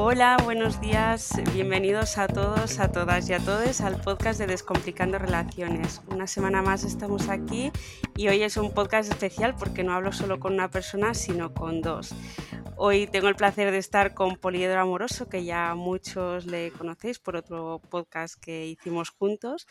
[0.00, 5.18] Hola, buenos días, bienvenidos a todos, a todas y a todos al podcast de Descomplicando
[5.18, 6.02] Relaciones.
[6.06, 7.72] Una semana más estamos aquí
[8.16, 11.82] y hoy es un podcast especial porque no hablo solo con una persona, sino con
[11.82, 12.14] dos.
[12.76, 17.34] Hoy tengo el placer de estar con Poliedro Amoroso, que ya muchos le conocéis por
[17.34, 19.66] otro podcast que hicimos juntos,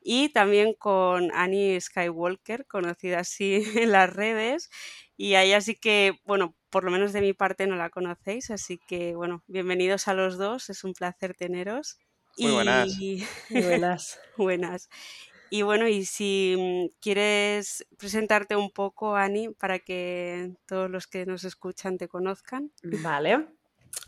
[0.00, 4.70] y también con Annie Skywalker, conocida así en las redes.
[5.16, 8.76] Y ahí así que, bueno, por lo menos de mi parte no la conocéis, así
[8.76, 11.96] que bueno, bienvenidos a los dos, es un placer teneros.
[12.36, 12.98] Muy buenas.
[12.98, 14.20] Muy buenas.
[14.36, 14.90] buenas.
[15.48, 21.24] Y bueno, y si mm, quieres presentarte un poco, Ani, para que todos los que
[21.24, 22.70] nos escuchan te conozcan.
[22.82, 23.46] Vale.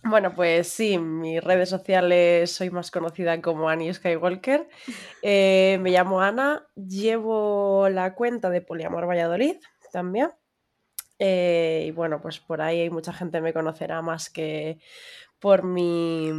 [0.05, 4.69] Bueno, pues sí, mis redes sociales soy más conocida como Annie Skywalker.
[5.23, 9.57] Eh, me llamo Ana, llevo la cuenta de Poliamor Valladolid
[9.91, 10.29] también.
[11.19, 14.79] Eh, y bueno, pues por ahí mucha gente me conocerá más que
[15.39, 16.31] por mi,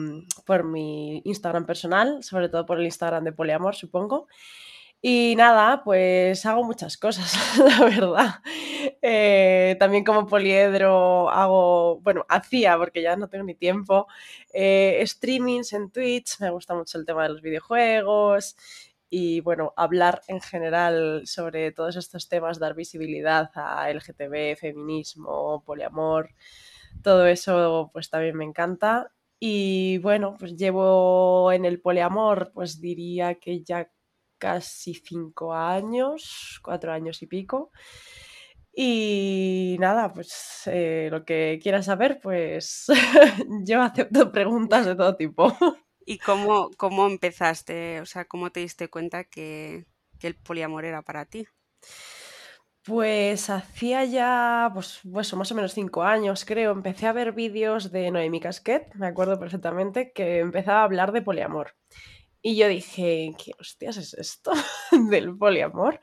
[0.45, 4.27] por mi Instagram personal, sobre todo por el Instagram de Poliamor, supongo.
[5.01, 8.29] Y nada, pues hago muchas cosas, la verdad.
[9.01, 14.07] Eh, también como poliedro hago, bueno, hacía, porque ya no tengo ni tiempo,
[14.53, 18.57] eh, streamings en Twitch, me gusta mucho el tema de los videojuegos,
[19.09, 26.29] y bueno, hablar en general sobre todos estos temas, dar visibilidad a LGTB, feminismo, poliamor,
[27.03, 29.11] todo eso pues también me encanta.
[29.39, 33.89] Y bueno, pues llevo en el poliamor, pues diría que ya
[34.37, 37.71] casi cinco años, cuatro años y pico.
[38.73, 42.85] Y nada, pues eh, lo que quieras saber, pues
[43.65, 45.53] yo acepto preguntas de todo tipo.
[46.09, 48.01] ¿Y cómo, cómo empezaste?
[48.01, 49.85] O sea, ¿cómo te diste cuenta que,
[50.23, 51.45] el poliamor era para ti?
[52.81, 56.71] Pues hacía ya, pues, pues, más o menos cinco años, creo.
[56.71, 61.21] Empecé a ver vídeos de Noemi Casquet, me acuerdo perfectamente, que empezaba a hablar de
[61.21, 61.75] poliamor.
[62.41, 64.51] Y yo dije, ¿qué hostias es esto
[65.11, 65.99] del poliamor?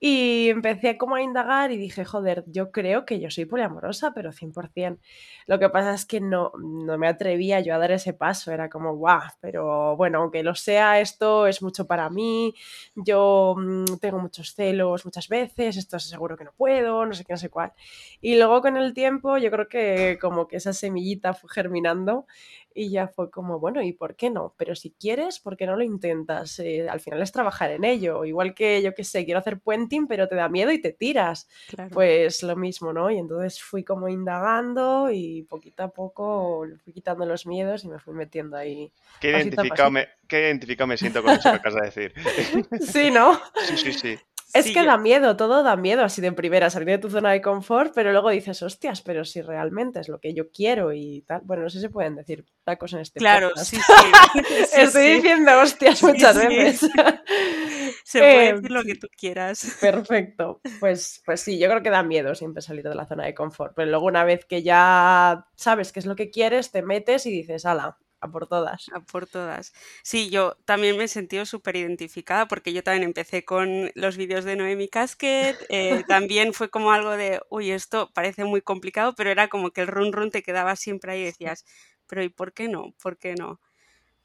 [0.00, 4.30] Y empecé como a indagar y dije, joder, yo creo que yo soy poliamorosa, pero
[4.32, 4.98] 100%.
[5.46, 8.68] Lo que pasa es que no, no me atrevía yo a dar ese paso, era
[8.68, 12.54] como, guau, pero bueno, aunque lo sea, esto es mucho para mí,
[12.94, 17.32] yo mm, tengo muchos celos muchas veces, esto seguro que no puedo, no sé qué,
[17.32, 17.72] no sé cuál.
[18.20, 22.26] Y luego con el tiempo yo creo que como que esa semillita fue germinando
[22.74, 24.54] y ya fue como, bueno, ¿y por qué no?
[24.56, 26.58] Pero si quieres, ¿por qué no lo intentas?
[26.60, 28.24] Eh, al final es trabajar en ello.
[28.24, 31.48] Igual que yo que sé, quiero hacer puenting, pero te da miedo y te tiras.
[31.92, 33.10] Pues lo mismo, ¿no?
[33.10, 37.88] Y entonces fui como indagando y poquito a poco le fui quitando los miedos y
[37.88, 38.92] me fui metiendo ahí.
[39.20, 42.14] Qué identificado, me, qué identificado me siento con eso que acabas de decir.
[42.80, 43.40] sí, ¿no?
[43.66, 44.18] Sí, sí, sí.
[44.54, 47.42] Es que da miedo, todo da miedo así de primera, salir de tu zona de
[47.42, 51.42] confort, pero luego dices, hostias, pero si realmente es lo que yo quiero y tal.
[51.44, 53.82] Bueno, no sé si se pueden decir tacos en este Claro, sí, sí.
[54.74, 56.90] Estoy diciendo hostias muchas veces.
[58.04, 59.76] se puede decir lo que tú quieras.
[59.80, 60.60] Perfecto.
[60.80, 63.74] Pues, pues sí, yo creo que da miedo siempre salir de la zona de confort,
[63.76, 67.30] pero luego una vez que ya sabes qué es lo que quieres, te metes y
[67.30, 68.90] dices, ala, a por todas.
[68.90, 69.72] A por todas.
[70.02, 74.44] Sí, yo también me he sentido súper identificada porque yo también empecé con los vídeos
[74.44, 75.58] de Noemi Casquet.
[75.68, 79.82] Eh, también fue como algo de, uy, esto parece muy complicado, pero era como que
[79.82, 81.64] el run run te quedaba siempre ahí y decías,
[82.06, 82.94] pero ¿y por qué no?
[83.02, 83.60] ¿Por qué no?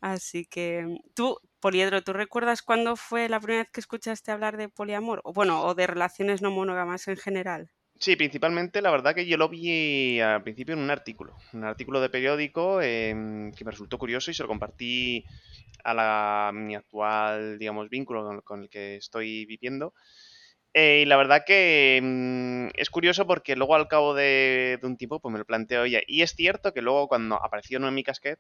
[0.02, 4.70] Así que tú, Poliedro, ¿tú recuerdas cuándo fue la primera vez que escuchaste hablar de
[4.70, 5.22] poliamor?
[5.26, 7.72] O bueno, o de relaciones no monógamas en general.
[8.00, 12.02] Sí, principalmente la verdad que yo lo vi al principio en un artículo, un artículo
[12.02, 15.26] de periódico em, que me resultó curioso y se lo compartí
[15.84, 19.94] a la, mi actual, digamos, vínculo con, el que estoy viviendo.
[20.74, 25.20] Eh, y la verdad que em, es curioso porque luego al cabo de, un tiempo
[25.22, 26.02] pues me lo planteo ya.
[26.08, 28.40] Y es cierto que luego cuando apareció Noemi Casquet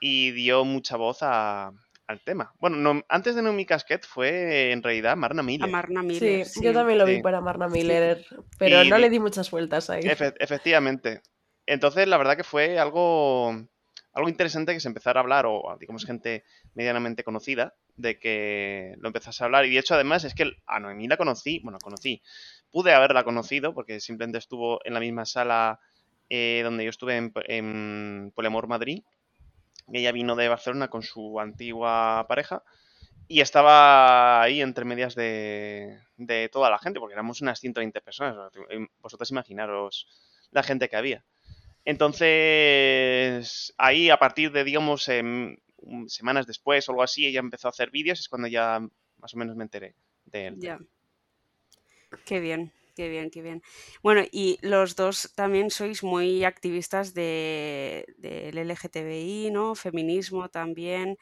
[0.00, 1.72] y dio mucha voz a,
[2.06, 2.54] al tema.
[2.58, 5.68] Bueno, no, antes de Noemi Casquet fue en realidad Marna Miller.
[5.68, 6.46] Marna Miller.
[6.46, 8.24] Sí, yo también lo vi para Marna Miller,
[8.58, 10.02] pero no le di muchas vueltas ahí.
[10.04, 11.22] efectivamente.
[11.66, 13.50] Entonces, la verdad que fue algo,
[14.12, 16.44] algo interesante que se empezara a hablar, o digamos gente
[16.74, 19.66] medianamente conocida, de que lo empezase a hablar.
[19.66, 22.22] Y de hecho, además, es que a Noemí la conocí, bueno, conocí,
[22.70, 25.80] pude haberla conocido, porque simplemente estuvo en la misma sala
[26.28, 29.02] eh, donde yo estuve en, en Polemor Madrid,
[29.92, 32.62] ella vino de Barcelona con su antigua pareja
[33.28, 35.98] y estaba ahí entre medias de,
[36.52, 38.52] toda la gente, porque éramos unas 120 personas.
[39.00, 40.06] Vosotros imaginaros
[40.50, 41.24] la gente que había.
[41.84, 45.56] Entonces, ahí a partir de, digamos, em,
[46.08, 48.80] semanas después o algo así, ella empezó a hacer vídeos, es cuando ya
[49.18, 49.94] más o menos me enteré
[50.24, 50.56] de él.
[50.58, 50.78] Ya.
[52.24, 52.72] Qué bien.
[52.96, 53.62] Qué bien, qué bien.
[54.02, 59.74] Bueno, y los dos también sois muy activistas de, del LGTBI, ¿no?
[59.74, 61.18] Feminismo también.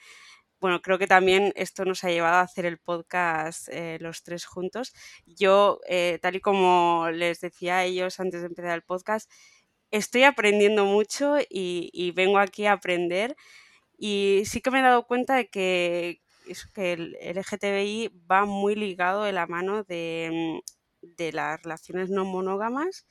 [0.61, 4.47] Bueno, creo que también esto nos ha llevado a hacer el podcast eh, los tres
[4.47, 4.95] juntos.
[5.27, 9.31] Yo, eh, tal y como les decía a ellos antes de empezar el podcast,
[9.91, 13.37] estoy aprendiendo mucho y, vengo aquí a aprender.
[13.99, 16.23] Y sí que me he dado cuenta de que,
[16.75, 20.63] que el LGTBI va muy ligado de la mano de,
[21.17, 23.07] de las relaciones no monógamas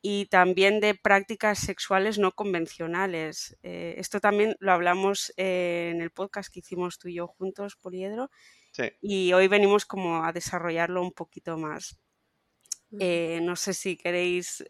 [0.00, 3.58] y también de prácticas sexuales no convencionales.
[3.62, 7.76] Eh, esto también lo hablamos eh, en el podcast que hicimos tú y yo juntos,
[7.76, 8.30] Poliedro,
[9.00, 11.98] y hoy venimos como a desarrollarlo un poquito más.
[13.00, 14.64] Eh, no sé si queréis,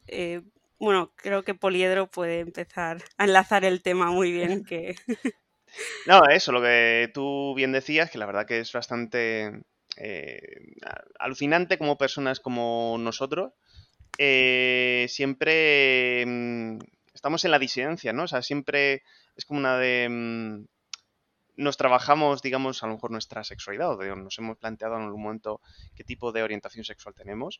[0.78, 4.64] bueno, creo que Poliedro puede empezar a enlazar el tema muy bien.
[4.64, 4.96] Que...
[6.06, 9.62] no, eso, lo que tú bien decías, que la verdad que es bastante
[10.00, 10.40] eh,
[11.18, 13.52] alucinante como personas como nosotros,
[14.16, 16.78] eh, siempre mm,
[17.12, 18.24] estamos en la disidencia, ¿no?
[18.24, 19.02] O sea, siempre
[19.36, 20.08] es como una de...
[20.08, 20.66] Mm,
[21.56, 25.60] nos trabajamos, digamos, a lo mejor nuestra sexualidad, o nos hemos planteado en algún momento
[25.96, 27.58] qué tipo de orientación sexual tenemos.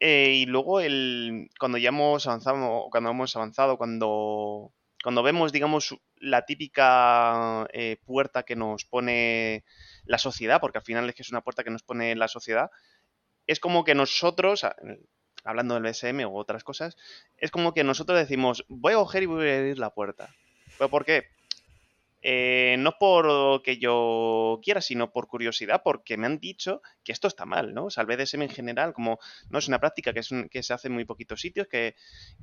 [0.00, 4.72] Eh, y luego el, cuando ya hemos avanzado, cuando hemos avanzado, cuando,
[5.04, 7.68] cuando vemos, digamos, la típica
[8.04, 9.64] puerta que nos pone
[10.04, 12.70] la sociedad, porque al final es que es una puerta que nos pone la sociedad,
[13.46, 14.66] es como que nosotros,
[15.44, 16.96] hablando del BSM u otras cosas,
[17.36, 20.34] es como que nosotros decimos, voy a coger y voy a abrir la puerta.
[20.78, 21.28] ¿Pero por qué?
[22.24, 27.26] Eh, no por que yo quiera, sino por curiosidad, porque me han dicho que esto
[27.26, 27.86] está mal, ¿no?
[27.86, 29.18] O sea, el BDSM en general, como
[29.50, 31.96] no es una práctica que, es que se hace en muy poquitos sitios, que,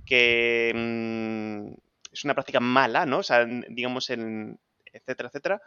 [0.06, 1.74] que mm,
[2.12, 3.20] es una práctica mala, ¿no?
[3.20, 4.60] O sea, digamos, en,
[4.92, 5.62] etcétera, etcétera.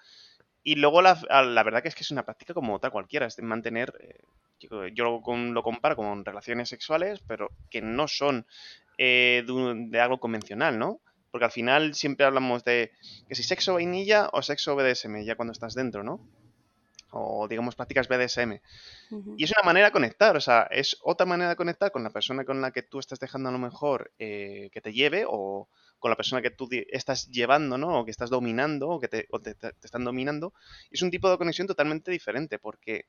[0.65, 1.15] Y luego la,
[1.65, 4.23] verdad que es que es una práctica como otra cualquiera, es de mantener, eh,
[4.93, 8.47] yo, lo, comparo con relaciones sexuales, pero que no son
[8.97, 11.01] eh, de, algo convencional, ¿no?
[11.33, 12.93] Porque al final siempre hablamos de
[13.29, 16.21] que si sexo vainilla o sexo BDSM, ya cuando estás dentro, ¿no?
[17.11, 18.61] O digamos prácticas BDSM.
[19.37, 22.11] Y es una manera de conectar, o sea, es otra manera de conectar con la
[22.11, 25.69] persona con la que tú estás dejando a lo mejor eh, que te lleve o,
[26.03, 28.01] con la persona que tú estás llevando, ¿no?
[28.01, 29.29] O que estás dominando, o que te,
[29.85, 30.53] están dominando.
[30.91, 33.07] es un tipo de conexión totalmente diferente, porque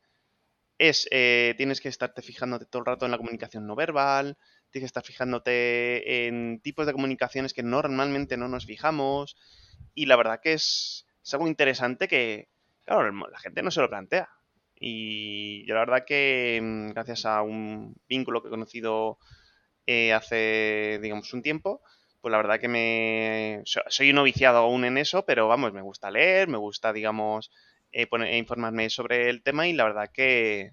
[0.77, 4.37] es, eh, tienes que estarte fijándote todo el rato en la comunicación no verbal,
[4.69, 9.37] tienes que estar fijándote en tipos de comunicaciones que normalmente no nos fijamos,
[9.95, 12.49] y la verdad que es, algo interesante que,
[12.85, 14.29] claro, la gente no se lo plantea.
[14.75, 19.17] Y yo la verdad que mm, gracias a un vínculo que he conocido
[19.87, 21.81] eh, hace, digamos, un tiempo,
[22.23, 23.63] pues la verdad que me...
[23.65, 27.51] Soy un noviciado aún en eso, pero vamos, me gusta leer, me gusta, digamos,
[27.91, 30.71] eh, poner, informarme sobre el tema y la verdad que,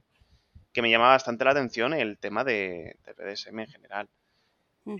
[0.72, 4.08] que me llama bastante la atención el tema de, de BDSM en general.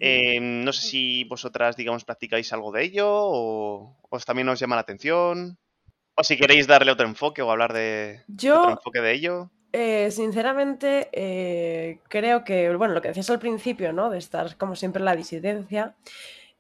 [0.01, 4.75] Em, no sé si vosotras, digamos, practicáis algo de ello o os también os llama
[4.75, 5.57] la atención.
[6.17, 9.51] O si queréis darle otro enfoque o hablar de, otro enfoque de ello.
[9.73, 14.11] Eh, sinceramente, eh, creo que, bueno, lo que decías al principio, ¿no?
[14.11, 15.95] De estar como siempre en la disidencia.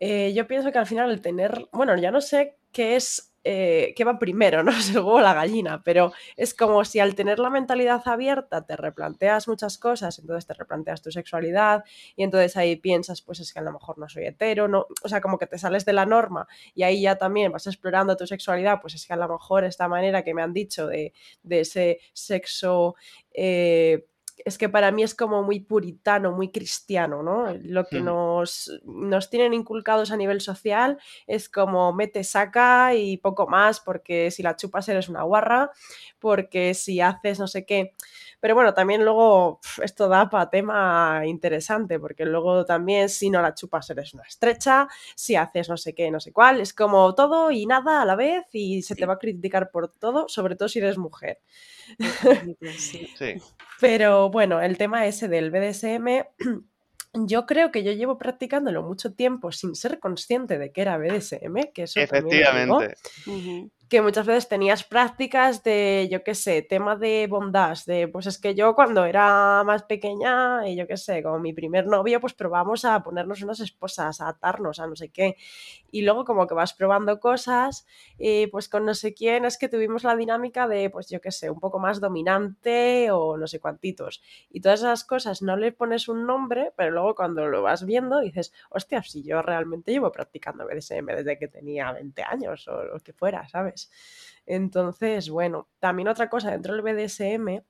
[0.00, 3.93] Eh, yo pienso que al final el tener, bueno, ya no sé qué es, eh,
[3.94, 4.70] qué va primero, ¿no?
[4.79, 8.64] Es el huevo o la gallina, pero es como si al tener la mentalidad abierta
[8.64, 11.85] te replanteas muchas cosas, entonces te replanteas tu sexualidad
[12.17, 15.08] y entonces ahí piensas, pues es que a lo mejor no soy hetero, no, o
[15.08, 18.27] sea, como que te sales de la norma y ahí ya también vas explorando tu
[18.27, 21.13] sexualidad, pues es que a lo mejor esta manera que me han dicho de,
[21.51, 22.94] ese sexo...
[23.32, 24.06] Eh,
[24.44, 27.55] es que para mí es como muy puritano, muy cristiano, ¿no?
[27.63, 33.47] Lo que nos, nos tienen inculcados a nivel social es como mete, saca y poco
[33.47, 35.70] más, porque si la chupas eres una guarra,
[36.19, 37.94] porque si haces no sé qué.
[38.41, 43.55] Pero bueno, también luego esto da para tema interesante, porque luego también si no la
[43.55, 47.51] chupas eres una estrecha, si haces no sé qué, no sé cuál, es como todo
[47.51, 50.69] y nada a la vez y se te va a criticar por todo, sobre todo
[50.69, 51.41] si eres mujer.
[53.81, 56.25] Pero bueno, el tema ese del BDSM,
[57.15, 61.73] yo creo que yo llevo practicándolo mucho tiempo sin ser consciente de que era BDSM,
[61.75, 62.94] que eso Efectivamente
[63.91, 68.39] que muchas veces tenías prácticas de, yo qué sé, tema de bondage, de, pues es
[68.39, 72.32] que yo cuando era más pequeña, y yo qué sé, como mi primer novio, pues
[72.32, 75.37] probamos a ponernos unas esposas, a atarnos, a no sé qué.
[75.91, 77.85] Y luego como que vas probando cosas,
[78.17, 81.32] y pues con no sé quién es que tuvimos la dinámica de, pues yo qué
[81.32, 84.23] sé, un poco más dominante o no sé cuantitos.
[84.51, 88.20] Y todas esas cosas no le pones un nombre, pero luego cuando lo vas viendo
[88.20, 93.01] dices, hostia, si yo realmente llevo practicando BDSM desde que tenía 20 años o lo
[93.01, 93.80] que fuera, ¿sabes?
[94.46, 97.63] Entonces, bueno, también otra cosa dentro del BDSM,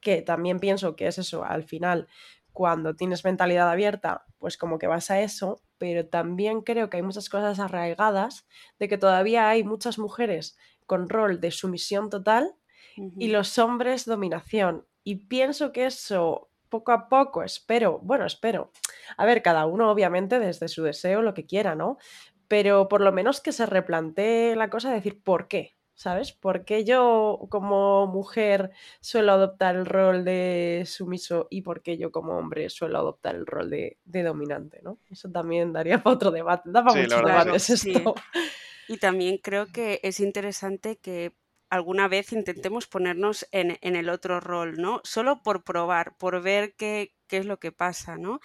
[0.00, 2.08] que también pienso que es eso, al final,
[2.52, 7.02] cuando tienes mentalidad abierta, pues como que vas a eso, pero también creo que hay
[7.02, 8.46] muchas cosas arraigadas
[8.78, 12.54] de que todavía hay muchas mujeres con rol de sumisión total
[12.96, 14.86] y los hombres dominación.
[15.02, 18.70] Y pienso que eso poco a poco, espero, bueno, espero.
[19.16, 21.98] A ver, cada uno obviamente desde su deseo lo que quiera, ¿no?
[22.48, 25.74] Pero por lo menos que se replantee la cosa de decir, ¿por qué?
[25.94, 26.32] ¿Sabes?
[26.32, 32.10] ¿Por qué yo como mujer suelo adoptar el rol de sumiso y por qué yo
[32.10, 34.98] como hombre suelo adoptar el rol de, dominante, ¿no?
[35.08, 36.70] Eso también daría para otro debate.
[36.70, 38.14] Da para muchos debates esto.
[38.88, 41.32] Y también creo que es interesante que
[41.70, 45.00] alguna vez intentemos ponernos en, el otro rol, ¿no?
[45.04, 48.40] Solo por probar, por ver qué, qué es lo que pasa, ¿no?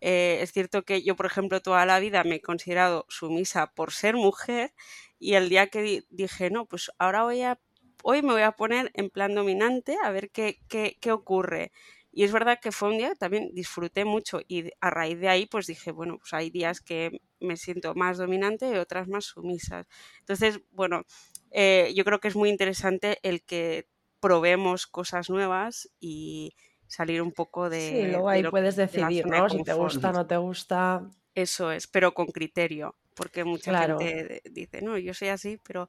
[0.00, 3.92] Eh, es cierto que yo, por ejemplo, toda la vida me he considerado sumisa por
[3.92, 4.74] ser mujer
[5.18, 7.60] y el día que dije, no, pues ahora voy a,
[8.02, 11.72] hoy me voy a poner en plan dominante a ver qué, qué, qué ocurre.
[12.12, 15.28] Y es verdad que fue un día que también disfruté mucho y a raíz de
[15.28, 19.24] ahí pues dije, bueno, pues hay días que me siento más dominante y otras más
[19.24, 19.86] sumisas.
[20.20, 21.02] Entonces, bueno,
[21.50, 23.88] eh, yo creo que es muy interesante el que
[24.20, 26.54] probemos cosas nuevas y
[26.94, 27.80] salir un poco de...
[27.80, 29.48] Sí, luego ahí puedes decidir, ¿no?
[29.48, 31.08] Si te gusta, no te gusta.
[31.34, 35.88] Eso es, pero con criterio, porque mucha gente dice, no, yo soy así, pero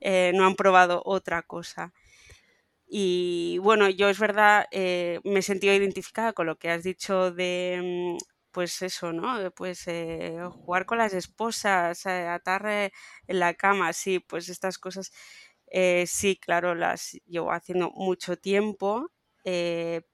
[0.00, 1.92] eh, no han probado otra cosa.
[2.86, 7.30] Y bueno, yo es verdad, eh, me he sentido identificada con lo que has dicho
[7.32, 9.50] de, mm, pues eso, ¿no?
[9.52, 12.66] Pues eh, jugar con las esposas, eh, atar
[13.26, 15.12] en la cama, sí, pues estas cosas,
[15.66, 19.10] eh, sí, claro, las llevo haciendo mucho tiempo,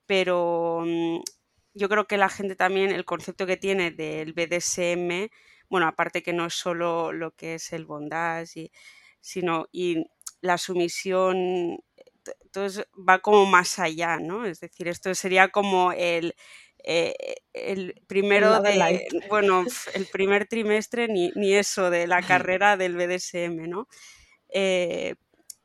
[0.06, 1.20] pero mm,
[1.74, 5.28] yo creo que la gente también, el concepto que tiene del BDSM,
[5.68, 8.70] bueno, aparte que no es solo lo que es el bondage,
[9.20, 10.04] sino y
[10.40, 11.78] la sumisión,
[12.42, 14.46] entonces va como más allá, ¿no?
[14.46, 16.34] Es decir, esto sería como el
[16.86, 19.64] eh, el primero de, bueno,
[19.94, 23.88] el primer trimestre ni, eso de la carrera del BDSM, ¿no?
[24.50, 25.14] Eh,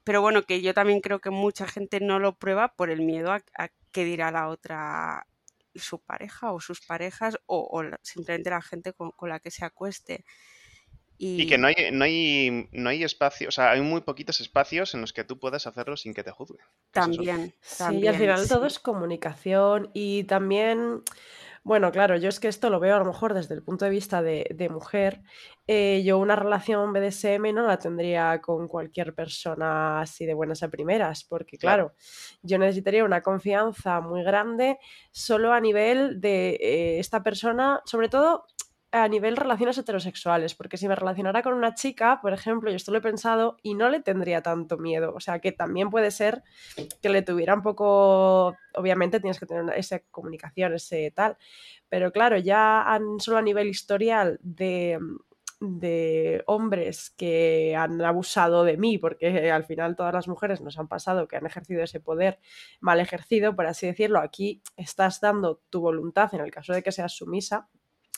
[0.03, 3.31] pero bueno, que yo también creo que mucha gente no lo prueba por el miedo
[3.31, 3.41] a,
[3.91, 5.25] que dirá la otra
[5.75, 10.25] su pareja o sus parejas o, simplemente la gente con, la que se acueste.
[11.17, 11.47] Y...
[11.47, 15.01] que no hay, no hay, no hay espacio, o sea, hay muy poquitos espacios en
[15.01, 16.65] los que tú puedas hacerlo sin que te juzguen.
[16.91, 21.03] También, Sí, al final todo es comunicación y también,
[21.63, 23.91] bueno, claro, yo es que esto lo veo a lo mejor desde el punto de
[23.91, 25.21] vista de, mujer.
[25.67, 30.69] Eh, yo una relación BDSM no la tendría con cualquier persona así de buenas a
[30.69, 31.93] primeras, porque claro,
[32.41, 34.79] yo necesitaría una confianza muy grande
[35.11, 38.45] solo a nivel de eh, esta persona, sobre todo
[38.91, 42.91] a nivel relaciones heterosexuales, porque si me relacionara con una chica, por ejemplo, yo esto
[42.91, 45.13] lo he pensado y no le tendría tanto miedo.
[45.15, 46.43] O sea, que también puede ser
[47.01, 51.37] que le tuviera un poco, obviamente tienes que tener esa comunicación, ese tal,
[51.87, 54.99] pero claro, ya solo a nivel historial de,
[55.59, 60.87] de hombres que han abusado de mí, porque al final todas las mujeres nos han
[60.87, 62.39] pasado que han ejercido ese poder
[62.79, 66.91] mal ejercido, por así decirlo, aquí estás dando tu voluntad en el caso de que
[66.91, 67.69] seas sumisa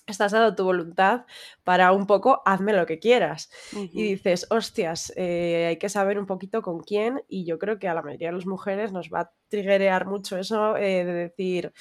[0.08, 1.26] estás dando tu voluntad
[1.64, 3.50] para un poco hazme lo que quieras.
[3.74, 7.88] Y dices, hostias, eh, hay que saber un poquito con quién y yo creo que
[7.88, 11.74] a la mayoría de las mujeres nos va a triggerear mucho eso eh, de decir,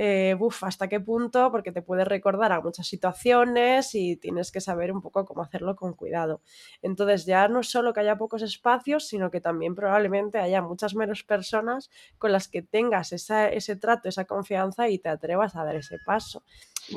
[0.00, 4.92] eh, hasta qué punto, porque te puede recordar a muchas situaciones y tienes que saber
[4.92, 6.40] un poco cómo hacerlo con cuidado.
[6.82, 11.24] Entonces ya no solo que haya pocos espacios, sino que también probablemente haya muchas menos
[11.24, 15.98] personas con las que tengas ese trato, esa confianza y te atrevas a dar ese
[16.06, 16.44] paso.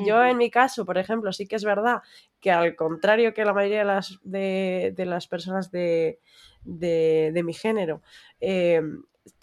[0.06, 2.02] Yo en mi caso, por ejemplo, sí que es verdad
[2.40, 6.20] que al contrario que la mayoría de las, de, las personas de,
[6.62, 8.00] de, mi género,
[8.38, 9.02] em,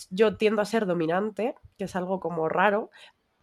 [0.09, 2.89] yo tiendo a ser dominante, que es algo como raro,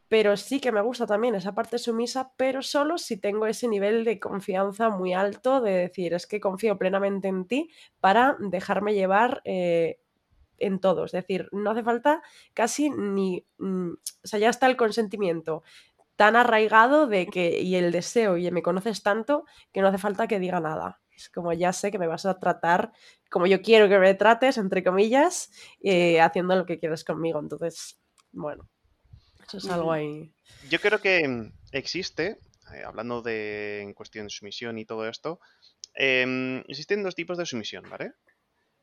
[0.08, 4.04] pero sí que me gusta también esa parte sumisa, pero solo si tengo ese nivel
[4.04, 7.70] de confianza muy alto de decir, es que confío plenamente en ti
[8.00, 9.98] para dejarme llevar eh,
[10.58, 11.04] en todo.
[11.04, 12.22] Es decir, no hace falta
[12.54, 13.44] casi ni...
[13.58, 15.62] Mm, o sea, ya está el consentimiento
[16.16, 20.26] tan arraigado de que, y el deseo, y me conoces tanto que no hace falta
[20.26, 21.00] que diga nada.
[21.14, 22.92] Es como ya sé que me vas a tratar
[23.30, 25.50] como yo quiero que me trates, entre comillas,
[25.82, 27.38] eh, haciendo lo que quieres conmigo.
[27.40, 27.98] Entonces,
[28.32, 28.68] bueno,
[29.46, 30.30] eso es algo ahí.
[30.68, 32.38] Yo creo que mm, existe,
[32.74, 35.40] eh, hablando de en cuestión de sumisión y todo esto,
[35.94, 38.12] em, existen dos tipos de sumisión, ¿vale?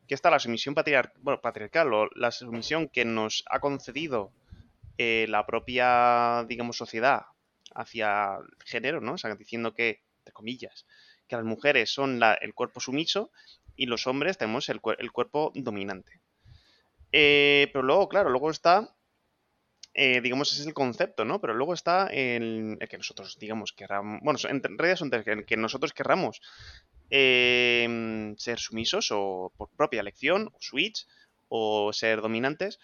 [0.07, 4.31] Que está la sumisión patriarcal o la sumisión que nos ha concedido
[4.97, 7.25] eh, la propia, digamos, sociedad
[7.73, 9.13] hacia el género, ¿no?
[9.13, 10.85] O sea, diciendo que, entre comillas,
[11.27, 13.31] que las mujeres son el cuerpo sumiso
[13.75, 16.21] y los hombres tenemos el, cuerpo dominante.
[17.11, 18.95] Eh, pero luego, claro, luego está
[19.93, 21.39] eh, digamos, es el concepto, ¿no?
[21.39, 25.11] Pero luego está el, que nosotros, digamos, querramos, bueno, en realidad son
[25.45, 26.41] que, nosotros querramos
[27.09, 31.07] em, ser sumisos o por propia elección, o switch,
[31.47, 32.79] o ser dominantes,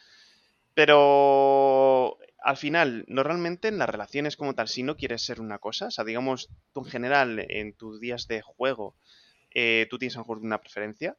[0.76, 5.88] pero al final, normalmente en las relaciones como tal, si no quieres ser una cosa,
[5.88, 8.96] o sea, digamos, tú en general, en tus días de juego,
[9.52, 11.18] eh, tú tienes a lo mejor una preferencia,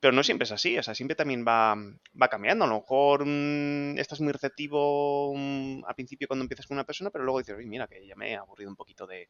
[0.00, 1.74] pero no siempre es así, o sea, siempre también va,
[2.20, 2.64] va cambiando.
[2.64, 7.10] A lo mejor mm, estás muy receptivo mm, al principio cuando empiezas con una persona,
[7.10, 9.28] pero luego dices, mira, que ya me he aburrido un poquito de,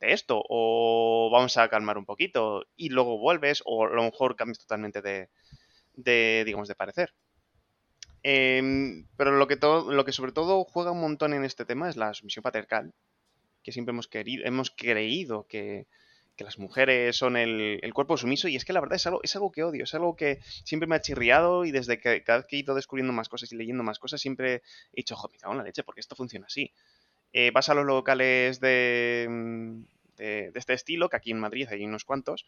[0.00, 4.58] esto, o vamos a calmar un poquito, y luego vuelves, o a lo mejor cambias
[4.58, 5.30] totalmente de,
[5.94, 7.14] de digamos, de parecer.
[8.22, 11.88] Em, pero lo que, todo, lo que sobre todo juega un montón en este tema
[11.88, 12.92] es la sumisión patriarcal,
[13.62, 15.86] que siempre hemos, querido, hemos creído que,
[16.36, 19.34] que las mujeres son el, cuerpo sumiso y es que la verdad es algo, es
[19.36, 22.46] algo que odio, es algo que siempre me ha chirriado y desde que cada vez
[22.48, 24.56] que he ido descubriendo más cosas y leyendo más cosas siempre
[24.92, 26.72] he dicho, joder, me cago en la leche, porque esto funciona así.
[27.32, 29.82] Eh, vas a los locales de, mm,
[30.16, 32.46] de, este estilo, que aquí en Madrid hay unos cuantos,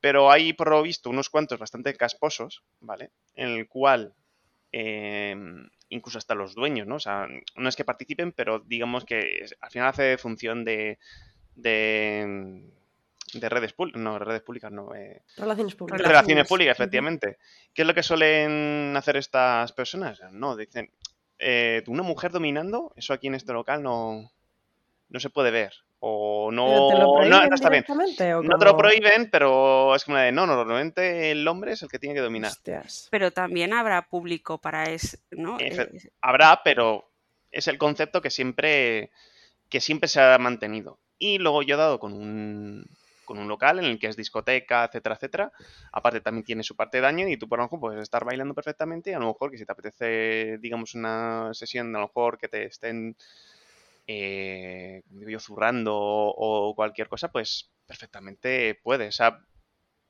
[0.00, 3.10] pero hay por lo visto unos cuantos bastante casposos, ¿vale?
[3.34, 4.14] En el cual
[4.70, 6.96] em, incluso hasta los dueños, ¿no?
[6.96, 10.98] O sea, no es que participen, pero digamos que al final hace función de,
[11.54, 12.62] de
[13.32, 14.94] de redes públicas, no, redes públicas, no.
[14.94, 16.06] Eh, relaciones públicas.
[16.06, 17.38] Relaciones públicas, efectivamente.
[17.74, 20.20] ¿Qué es lo que suelen hacer estas personas?
[20.32, 20.90] No, dicen,
[21.38, 24.30] eh, una mujer dominando, eso aquí en este local no,
[25.08, 25.72] no se puede ver.
[26.00, 26.90] O no,
[27.24, 27.84] no, está bien.
[27.88, 31.98] no te lo prohíben, pero es como de no, normalmente el hombre es el que
[31.98, 32.52] tiene que dominar.
[33.10, 35.58] Pero también habrá público para eso, ¿no?
[35.58, 35.88] Eh,
[36.20, 37.10] habrá, pero
[37.50, 39.10] es el concepto que siempre,
[39.68, 41.00] que siempre se ha mantenido.
[41.18, 42.86] Y luego yo he dado con un,
[43.28, 45.52] con un local en el que es discoteca, etcétera, etcétera.
[45.92, 48.54] Aparte también tiene su parte de daño y tú por lo mejor puedes estar bailando
[48.54, 52.38] perfectamente y a lo mejor que si te apetece, digamos, una sesión, a lo mejor
[52.38, 53.16] que te estén,
[54.06, 59.08] eh, yo, zurrando o, cualquier cosa, pues perfectamente puedes.
[59.14, 59.40] O sea,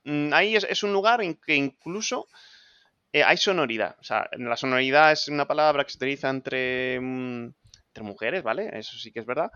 [0.05, 2.29] mm, ahí es, un lugar en que incluso
[3.13, 3.97] eh, hay sonoridad.
[4.01, 7.53] O sea, la sonoridad es una palabra que se utiliza entre, mm,
[7.89, 8.71] entre mujeres, ¿vale?
[8.79, 9.51] Eso sí que es verdad.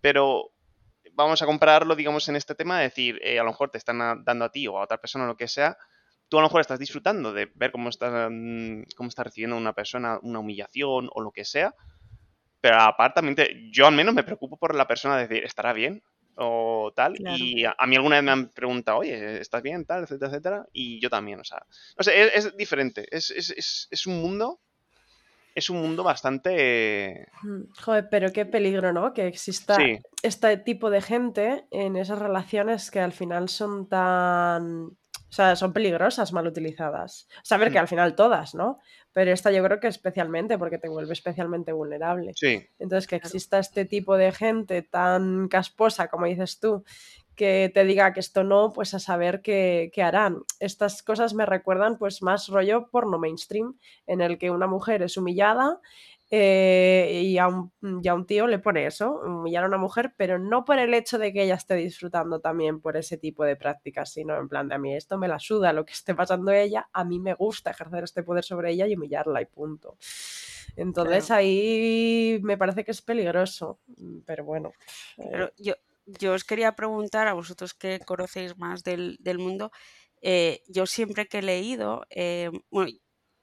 [0.00, 0.52] Pero
[1.16, 4.22] vamos a compararlo, digamos, en este tema, de decir, eh, a lo mejor te están
[4.24, 5.76] dando a ti o a otra persona o lo que sea,
[6.28, 9.72] tú a lo mejor estás disfrutando de ver cómo está, mm, cómo está recibiendo una
[9.72, 11.74] persona una humillación o lo que sea,
[12.60, 13.22] pero aparte,
[13.72, 16.02] yo al menos me preocupo por la persona, de decir, ¿estará bien?
[16.36, 17.16] o tal.
[17.18, 19.84] Y a, mí alguna vez me han preguntado, oye, ¿estás bien?
[19.84, 20.66] Tal, etcétera, etcétera.
[20.72, 21.64] Y yo también, o sea,
[21.96, 23.06] no sé, es, es diferente.
[23.10, 24.60] Es, es, es, un mundo
[25.56, 27.28] es un mundo bastante...
[27.42, 29.14] Mm, joder, pero qué peligro, ¿no?
[29.14, 29.78] Que exista
[30.22, 34.84] este tipo de gente en esas relaciones que al final son tan...
[35.28, 37.26] O sea, son peligrosas mal utilizadas.
[37.42, 37.80] Saber que mm.
[37.80, 38.78] al final todas, ¿no?
[39.14, 42.32] Pero esta yo creo que especialmente porque te vuelve especialmente vulnerable.
[42.36, 42.68] Sí.
[42.78, 46.84] Entonces, que exista este tipo de gente tan casposa, como dices tú,
[47.36, 50.42] que te diga que esto no, pues a saber qué, harán.
[50.58, 55.16] Estas cosas me recuerdan pues más rollo porno mainstream, en el que una mujer es
[55.16, 55.80] humillada
[56.30, 60.64] eh, y, a un, un, tío le pone eso, humillar a una mujer, pero no
[60.64, 64.36] por el hecho de que ella esté disfrutando también por ese tipo de prácticas, sino
[64.36, 67.04] en plan de a mí esto me la suda, lo que esté pasando ella, a
[67.04, 69.96] mí me gusta ejercer este poder sobre ella y humillarla y punto.
[70.74, 73.80] Entonces ahí me parece que es peligroso,
[74.26, 74.72] pero bueno.
[75.16, 75.74] Pero yo,
[76.06, 79.72] yo os quería preguntar a vosotros que conocéis más del, mundo,
[80.22, 82.90] eh, yo siempre que he leído, eh, bueno,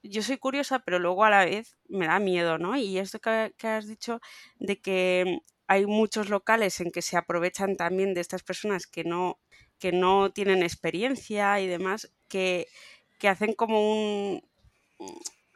[0.04, 2.76] yo soy curiosa, pero luego a la vez me da miedo, ¿no?
[2.78, 4.20] Y esto que, has dicho
[4.60, 9.40] de que hay muchos locales en que se aprovechan también de estas personas que no,
[9.80, 12.68] que no tienen experiencia y demás, que,
[13.20, 14.42] que hacen como un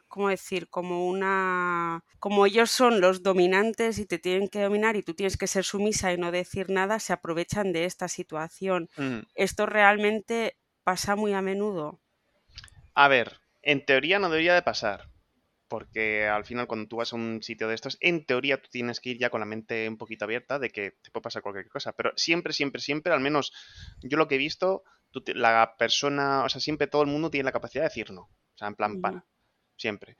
[0.08, 0.68] ¿cómo decir?
[0.68, 2.04] Como una...
[2.18, 5.64] Como ellos son los dominantes y te tienen que dominar y tú tienes que ser
[5.64, 8.88] sumisa y no decir nada, se aprovechan de esta situación.
[8.96, 9.20] Mm.
[9.34, 12.00] ¿Esto realmente pasa muy a menudo?
[12.94, 15.08] A ver, en teoría no debería de pasar.
[15.68, 19.00] Porque al final cuando tú vas a un sitio de estos, en teoría tú tienes
[19.00, 21.68] que ir ya con la mente un poquito abierta de que te puede pasar cualquier
[21.68, 21.92] cosa.
[21.92, 23.52] Pero siempre, siempre, siempre, al menos
[24.00, 24.82] yo lo que he visto,
[25.26, 28.22] la persona, o sea, siempre todo el mundo tiene la capacidad de decir no.
[28.22, 29.24] O sea, en plan, para
[29.78, 30.16] siempre.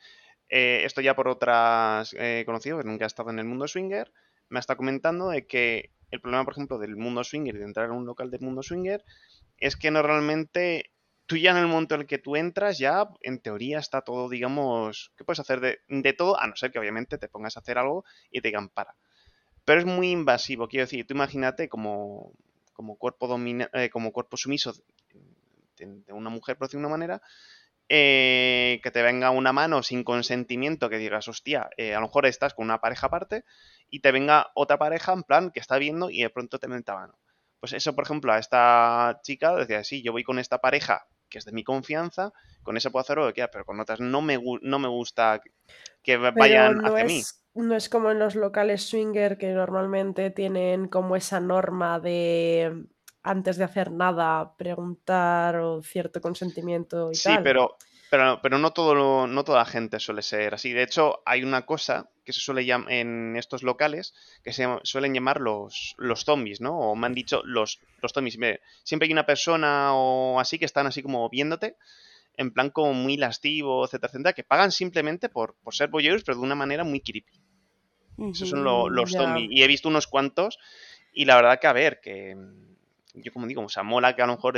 [0.49, 4.11] Eh, esto ya por otras eh, conocido, que nunca ha estado en el mundo swinger,
[4.49, 7.87] me está comentando de que el problema, por ejemplo, del mundo swinger y de entrar
[7.87, 9.05] en un local del mundo swinger
[9.59, 10.91] es que normalmente
[11.27, 14.31] tú ya en el momento en el que tú entras, ya en teoría está todo,
[14.31, 17.77] digamos, que puedes hacer de, todo, a no ser que obviamente te pongas a hacer
[17.77, 18.97] algo y te digan para.
[19.67, 22.33] Pero es muy invasivo, quiero decir, tú imagínate como,
[22.73, 26.97] como cuerpo domina, eh, como cuerpo sumiso de, de, una mujer, por decirlo de una
[26.97, 27.23] manera,
[27.89, 32.27] eh, que te venga una mano sin consentimiento, que digas, hostia, eh, a lo mejor
[32.27, 33.45] estás con una pareja aparte
[33.89, 36.93] y te venga otra pareja en plan que está viendo y de pronto te mete
[36.93, 37.19] mano.
[37.61, 41.39] Pues eso, por ejemplo, a esta chica decía, sí, yo voy con esta pareja que
[41.39, 44.23] es de mi confianza, con esa puedo hacer lo que quiera, pero con otras no
[44.23, 45.41] me, no me gusta
[46.03, 47.23] que vayan hacia mí.
[47.55, 52.87] No es como en los locales swinger que normalmente tienen como esa norma de
[53.23, 57.77] antes de hacer nada preguntar o cierto consentimiento y sí, pero
[58.11, 60.73] pero, pero no, todo no toda la gente suele ser así.
[60.73, 65.15] De hecho, hay una cosa que se suele llamar en estos locales que se suelen
[65.15, 66.79] llamar los, los zombies, ¿no?
[66.79, 68.39] O me han dicho los, los zombies.
[68.83, 71.77] Siempre hay una persona o así que están así como viéndote,
[72.37, 76.39] en plan como muy lastivo, etcétera, etcétera, que pagan simplemente por, por ser boyeros, pero
[76.39, 77.43] de una manera muy creepy.
[78.33, 79.49] Esos son los zombies.
[79.51, 80.59] Y he visto unos cuantos
[81.13, 82.37] y la verdad que a ver, que
[83.23, 84.55] yo como digo, o sea, mola que a lo mejor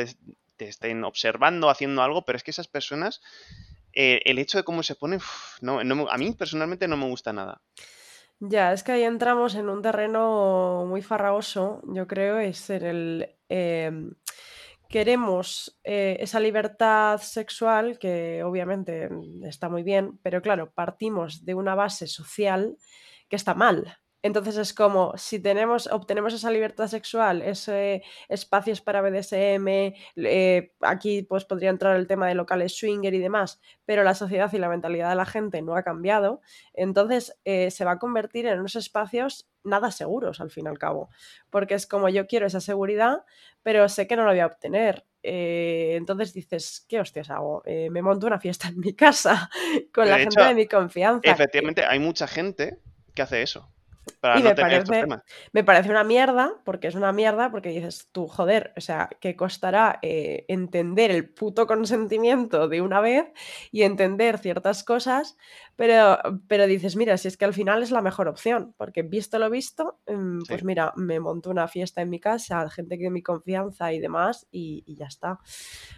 [0.57, 3.21] te estén observando, haciendo algo, pero es que esas personas,
[3.93, 5.21] eh, el hecho de cómo se ponen,
[5.61, 7.61] no, a mí personalmente no me gusta nada.
[8.41, 13.37] Ya, es que ahí entramos en un terreno muy farragoso, yo creo, es en el...
[13.49, 14.15] Em,
[14.89, 19.09] queremos eh, esa libertad sexual, que obviamente
[19.45, 22.77] está muy bien, pero claro, partimos de una base social
[23.29, 23.99] que está mal.
[24.23, 31.23] Entonces es como si tenemos, obtenemos esa libertad sexual, ese espacios para BDSM, eh, aquí
[31.23, 34.69] pues podría entrar el tema de locales swinger y demás, pero la sociedad y la
[34.69, 36.43] mentalidad de la gente no ha cambiado,
[36.75, 40.79] entonces eh, se va a convertir en unos espacios nada seguros al fin y al
[40.79, 41.09] cabo,
[41.49, 43.25] porque es como yo quiero esa seguridad,
[43.63, 45.07] pero sé que no lo voy a obtener.
[45.23, 47.63] Eh, entonces dices, ¿qué hostias hago?
[47.67, 49.51] me monto una fiesta en mi casa
[49.95, 51.31] con la gente de mi confianza.
[51.31, 52.79] Efectivamente, hay mucha gente
[53.15, 53.71] que hace eso
[54.37, 55.05] y me, parece,
[55.53, 59.37] me parece una mierda, porque es una mierda, porque dices tú, joder, o sea, que
[59.37, 63.33] costará eh, entender el puto consentimiento de una vez
[63.71, 65.37] y entender ciertas cosas,
[65.77, 69.39] pero, pero dices, mira, si es que al final es la mejor opción, porque visto
[69.39, 73.11] lo visto, mm, pues mira, me monto una fiesta en mi casa, gente que de
[73.11, 75.39] mi confianza y demás, y, y ya está.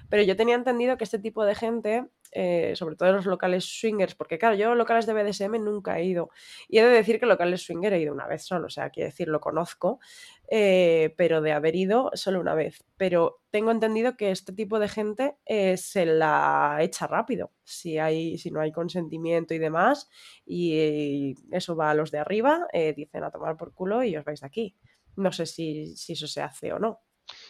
[0.09, 3.65] Pero yo tenía entendido que este tipo de gente eh, sobre todo en los locales
[3.65, 6.31] swingers, porque claro, yo locales de BDSM nunca he ido.
[6.69, 9.11] Y he de decir que locales swinger he ido una vez solo, o sea, quiero
[9.11, 10.01] decir, lo conozco,
[10.49, 12.85] eh, pero de haber ido solo una vez.
[12.97, 18.39] Pero tengo entendido que este tipo de gente eh, se la echa rápido, si, hay,
[18.39, 20.09] si no hay consentimiento y demás,
[20.47, 22.67] y, eso va a los de arriba,
[22.97, 24.77] dicen a tomar por culo y os vais de aquí.
[25.17, 27.01] No sé si, si eso se hace o no.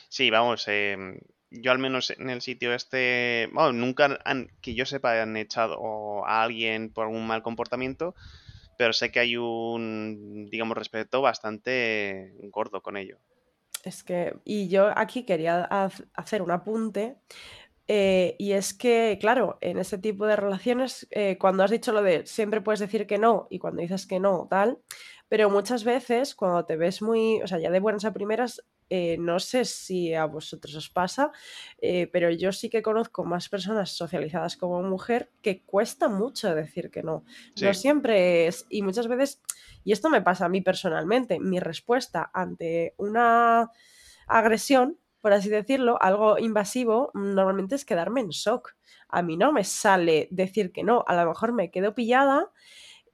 [0.09, 1.19] Sí, vamos, em,
[1.53, 6.27] yo al menos en el sitio este, bueno, nunca han, que yo sepa han echado
[6.27, 8.15] a alguien por algún mal comportamiento,
[8.79, 13.19] pero sé que hay un, digamos, respeto bastante gordo con ello.
[13.85, 15.65] Es que, y yo aquí quería
[16.15, 17.17] hacer un apunte,
[17.89, 22.03] eh, y es que, claro, en este tipo de relaciones, eh, cuando has dicho lo
[22.03, 24.79] de siempre puedes decir que no, y cuando dices que no, tal,
[25.29, 28.63] pero muchas veces cuando te ves muy, o sea, ya de buenas a primeras,
[28.95, 31.33] eh, no sé si a vosotros os pasa,
[31.79, 36.91] eh, pero yo sí que conozco más personas socializadas como mujer que cuesta mucho decir
[36.91, 37.25] que no.
[37.63, 39.41] No siempre es, y muchas veces,
[39.83, 43.71] y esto me pasa a mí personalmente, mi respuesta ante una
[44.27, 48.75] agresión, por así decirlo, algo invasivo, normalmente es quedarme en shock.
[49.09, 52.51] A mí no me sale decir que no, a lo mejor me quedo pillada.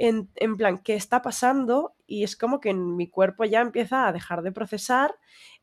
[0.00, 1.96] En, en, plan, ¿qué está pasando?
[2.06, 5.16] Y es como que mi cuerpo ya empieza a dejar de procesar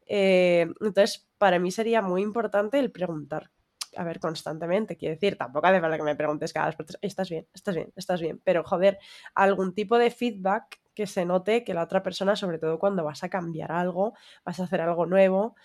[0.06, 3.52] eh, entonces, para mí sería muy importante el preguntar,
[3.96, 4.98] a ver, constantemente.
[4.98, 8.22] Quiero decir, tampoco hace falta que me preguntes cada vez, estás bien, estás bien, estás
[8.22, 9.00] bien, pero joder,
[9.34, 13.24] algún tipo de feedback que se note que la otra persona, sobre todo cuando vas
[13.24, 14.14] a cambiar algo,
[14.46, 15.56] vas a hacer algo nuevo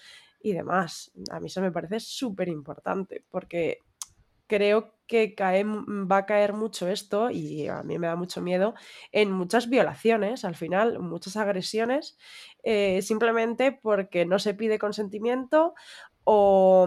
[0.42, 1.12] y demás.
[1.30, 3.78] A mí eso me parece súper importante porque
[4.46, 8.74] creo que va a caer mucho esto, y a mí me da mucho miedo,
[9.12, 12.18] en muchas violaciones, al final, muchas agresiones,
[12.62, 15.74] eh, simplemente porque no se pide consentimiento
[16.24, 16.86] o,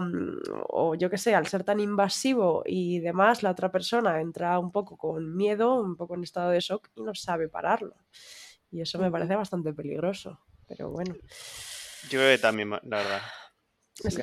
[0.68, 4.72] o yo qué sé, al ser tan invasivo y demás, la otra persona entra un
[4.72, 7.96] poco con miedo, un poco en estado de shock y no sabe pararlo.
[8.70, 11.14] Y eso me parece bastante peligroso, pero bueno.
[12.04, 13.22] Yo creo que también, la verdad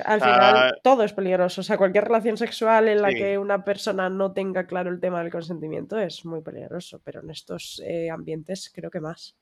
[0.04, 1.60] al final todo es peligroso.
[1.60, 5.22] O sea, cualquier relación sexual en la que una persona no tenga claro el tema
[5.22, 9.36] del consentimiento es muy peligroso, pero en estos eh, ambientes creo que más.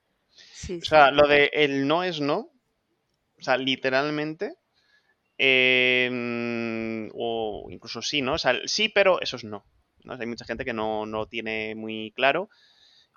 [0.71, 2.51] O sea, lo de el no es no,
[3.39, 4.55] o sea, literalmente,
[5.39, 8.35] em, o incluso sí, ¿no?
[8.35, 9.65] O sea, sí, pero eso es no.
[10.09, 12.49] Hay mucha gente que no, no tiene muy claro.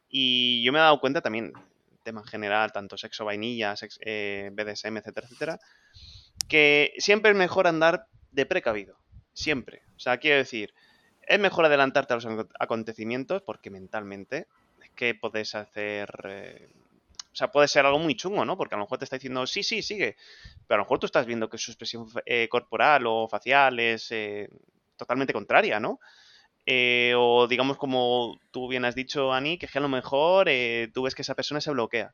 [0.10, 1.54] Y yo me he dado cuenta también,
[2.04, 5.60] tema en general, tanto sexo vainilla, eh, BDSM, etcétera, etcétera
[6.48, 8.98] que siempre es mejor andar de precavido.
[9.34, 9.82] Siempre.
[9.96, 10.74] O sea, quiero decir,
[11.22, 12.28] es mejor adelantarte a los
[12.60, 14.48] acontecimientos porque mentalmente
[14.82, 16.10] es que puedes hacer...
[16.26, 16.70] Eh,
[17.34, 18.56] o sea, puede ser algo muy chungo, ¿no?
[18.56, 20.18] Porque a lo mejor te está diciendo, sí, sí, sigue.
[20.68, 24.12] Pero a lo mejor tú estás viendo que su expresión eh, corporal o facial es
[24.12, 24.50] eh,
[24.96, 26.00] totalmente contraria, ¿no?
[27.18, 30.48] o digamos, como tú bien has dicho, Ani, que, a lo mejor
[30.94, 32.14] tú ves que esa persona se bloquea.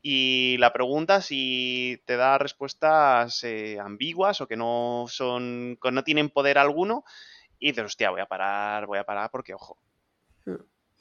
[0.00, 3.44] Y la pregunta si te da respuestas
[3.80, 5.76] ambiguas o que no son.
[5.82, 7.04] que no tienen poder alguno
[7.58, 9.78] y dices, hostia, voy a parar, voy a parar porque, ojo.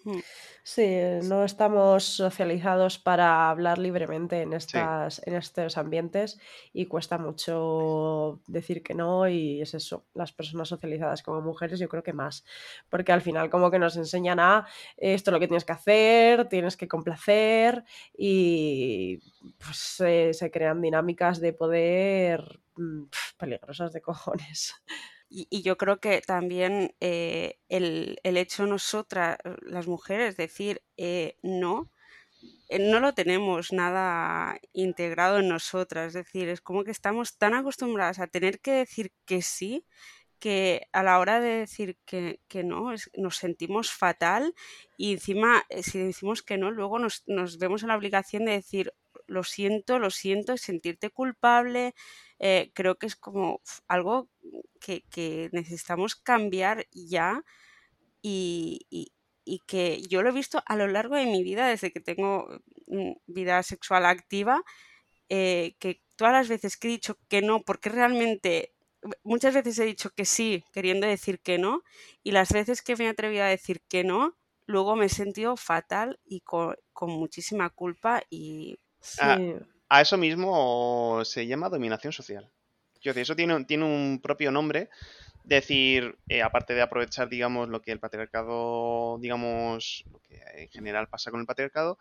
[0.04, 0.20] Mm.
[0.66, 6.40] Sí, no estamos socializados para hablar libremente en, estas, en estos ambientes
[6.72, 11.90] y cuesta mucho decir que no y es eso, las personas socializadas como mujeres yo
[11.90, 12.46] creo que más,
[12.90, 16.48] porque al final como que nos enseñan a esto es lo que tienes que hacer,
[16.48, 17.84] tienes que complacer
[18.18, 19.20] y
[19.58, 19.78] pues,
[20.38, 23.04] se crean dinámicas de poder mm,
[23.38, 24.76] peligrosas de cojones.
[25.36, 31.92] Y, yo creo que también eh, el, hecho nosotras, las mujeres, decir eh, no,
[32.70, 36.10] eh, no lo tenemos nada integrado en nosotras.
[36.10, 39.86] Es decir, es como que estamos tan acostumbradas a tener que decir que sí
[40.40, 44.54] que a la hora de decir que, no, nos sentimos fatal
[44.98, 48.94] y encima si decimos que no, luego nos, nos, vemos en la obligación de decir
[49.28, 51.94] lo siento, lo siento, sentirte culpable,
[52.40, 54.30] eh, creo que es como algo
[54.80, 57.44] que, necesitamos cambiar ya
[58.22, 58.86] y,
[59.68, 62.48] que yo lo he visto a lo largo de mi vida, desde que tengo
[62.88, 64.64] mm, vida sexual activa,
[65.30, 68.74] eh, que todas las veces que he dicho que no, porque realmente
[69.24, 71.84] muchas veces he dicho que sí, queriendo decir que no,
[72.24, 75.58] y las veces que me he atrevido a decir que no, luego me he sentido
[75.58, 78.78] fatal y con, muchísima culpa y...
[79.90, 82.50] A eso mismo se llama dominación social.
[83.02, 84.90] Yo eso tiene, tiene un propio nombre.
[85.44, 91.10] Decir, eh, aparte de aprovechar, digamos, lo que el patriarcado, digamos, lo que en general
[91.10, 92.00] pasa con el patriarcado,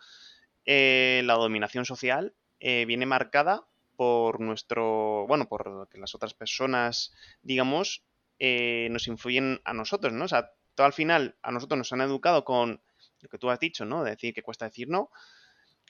[0.65, 7.13] eh, la dominación social eh, viene marcada por nuestro, bueno, por que las otras personas,
[7.43, 8.05] digamos,
[8.39, 10.25] nos influyen a nosotros, ¿no?
[10.25, 12.81] O sea, todo al final a nosotros nos han educado con
[13.21, 14.03] lo que tú has dicho, ¿no?
[14.03, 15.11] De decir que cuesta decir no.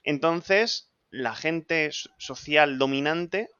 [0.02, 3.50] Entonces, la gente social dominante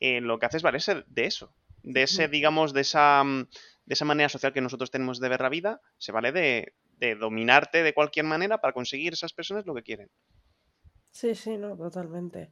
[0.00, 3.48] eh, lo que hace es valerse de eso, de ese, digamos, de esa, mm,
[3.86, 7.16] de esa manera social que nosotros tenemos de ver la vida, se vale de, de
[7.16, 10.08] dominarte de cualquier manera para conseguir esas personas lo que quieren.
[11.10, 12.50] Sí, sí, no, totalmente.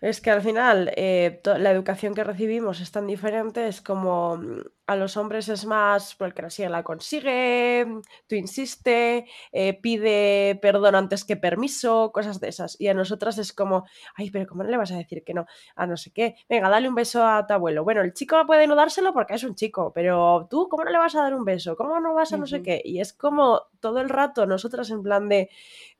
[0.00, 4.60] Es que al final eh, la educación que recibimos es tan diferente, es como mm,
[4.86, 7.86] a los hombres es más porque la sigue la consigue,
[8.26, 12.78] tú insiste, eh, pide perdón antes que permiso, cosas de esas.
[12.78, 15.46] Y a nosotras es como, ay, pero ¿cómo no le vas a decir que no?
[15.76, 16.36] A no sé qué.
[16.48, 17.82] Venga, dale un beso a tu abuelo.
[17.82, 20.98] Bueno, el chico puede no dárselo porque es un chico, pero tú, ¿cómo no le
[20.98, 21.74] vas a dar un beso?
[21.74, 22.82] ¿Cómo no vas a no sé qué?
[22.84, 25.48] Y es como todo el rato nosotras en plan de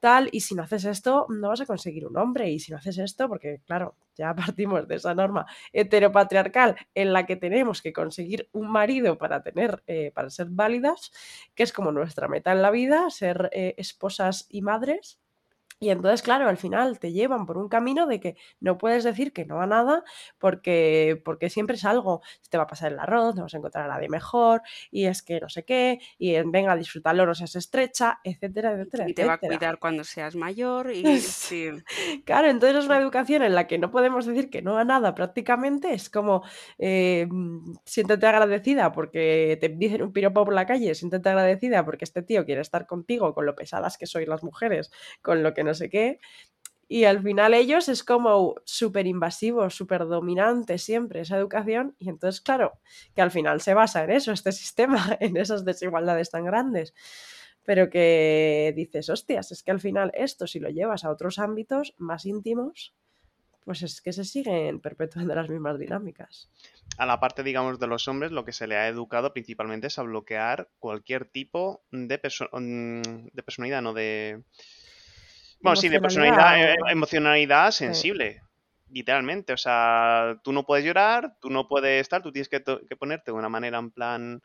[0.00, 2.50] tal, y si no haces esto, no vas a conseguir un hombre.
[2.50, 3.85] Y si no haces esto, porque claro,
[4.16, 9.42] ya partimos de esa norma heteropatriarcal en la que tenemos que conseguir un marido para
[9.42, 11.12] tener, eh, para ser válidas,
[11.54, 15.20] que es como nuestra meta en la vida, ser eh, esposas y madres.
[15.78, 19.32] Y entonces, claro, al final te llevan por un camino de que no puedes decir
[19.32, 20.04] que no a nada
[20.38, 23.84] porque, porque siempre es algo, te va a pasar el arroz, no vas a encontrar
[23.84, 28.20] a nadie mejor, y es que no sé qué, y venga, disfrútalo, no seas estrecha,
[28.24, 29.08] etcétera, etcétera.
[29.08, 30.90] Y te va a cuidar cuando seas mayor.
[31.06, 31.70] Y, sí.
[32.24, 35.14] claro, entonces es una educación en la que no podemos decir que no a nada
[35.14, 36.42] prácticamente, es como
[36.78, 37.28] eh,
[37.84, 42.44] siéntete agradecida porque te dicen un piropo por la calle, siéntete agradecida porque este tío
[42.44, 44.90] quiere estar contigo con lo pesadas que sois las mujeres,
[45.22, 46.18] con lo que no sé qué.
[46.88, 51.96] Y al final ellos es como súper invasivo, súper dominante siempre esa educación.
[51.98, 52.78] Y entonces, claro,
[53.14, 56.94] que al final se basa en eso, este sistema, en esas desigualdades tan grandes.
[57.64, 61.94] Pero que dices, hostias, es que al final esto, si lo llevas a otros ámbitos
[61.98, 62.94] más íntimos,
[63.64, 66.48] pues es que se siguen perpetuando las mismas dinámicas.
[66.98, 69.98] A la parte, digamos, de los hombres, lo que se le ha educado principalmente es
[69.98, 72.20] a bloquear cualquier tipo de,
[72.52, 74.44] mm, de personalidad, no de
[75.60, 78.42] bueno, sí, de personalidad, eh, emocionalidad sensible,
[78.90, 79.52] literalmente.
[79.52, 83.36] O sea, tú no puedes llorar, tú no puedes estar, tú tienes que, ponerte de
[83.36, 84.42] una manera en plan,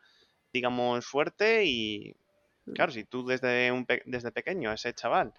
[0.52, 2.16] digamos, fuerte y,
[2.66, 2.72] mm.
[2.72, 5.32] claro, si tú desde, un desde pequeño a ese chaval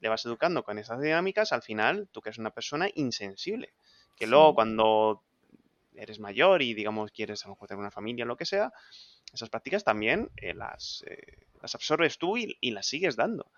[0.00, 3.72] le vas educando con esas dinámicas, al final tú que eres una persona insensible.
[4.16, 5.22] Que luego cuando
[5.94, 8.72] eres mayor y, digamos, quieres a lo mejor tener una familia o lo que sea,
[9.32, 13.50] esas prácticas también eh, las, eh, las absorbes tú y las sigues dando.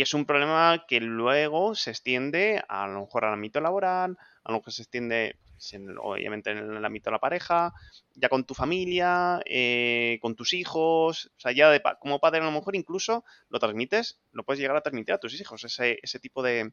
[0.00, 4.50] Y es un problema que luego se extiende a, lo mejor al ámbito laboral, a
[4.50, 7.74] lo mejor se extiende pues, obviamente en el ámbito de la pareja,
[8.14, 12.44] ya con tu familia, eh, con tus hijos, o sea, ya de, como padre a
[12.44, 16.18] lo mejor incluso lo transmites, lo puedes llegar a transmitir a tus hijos, ese, ese
[16.18, 16.72] tipo de,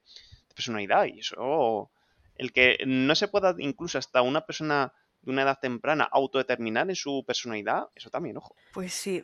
[0.55, 1.91] personalidad y eso,
[2.37, 6.95] el que no se pueda incluso hasta una persona de una edad temprana autodeterminar en
[6.95, 8.55] su personalidad, eso también, ojo.
[8.71, 9.21] Pues sí,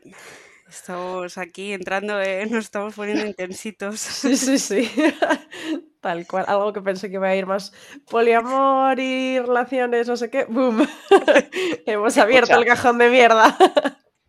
[0.67, 2.17] estamos aquí entrando,
[2.49, 3.99] nos estamos poniendo intensitos.
[3.99, 4.91] Sí, sí, sí.
[6.01, 7.71] Tal cual, algo que pensé que iba a ir más
[8.09, 10.85] poliamor y relaciones, no sé qué, ¡boom!
[11.85, 13.55] Hemos abierto el cajón de mierda.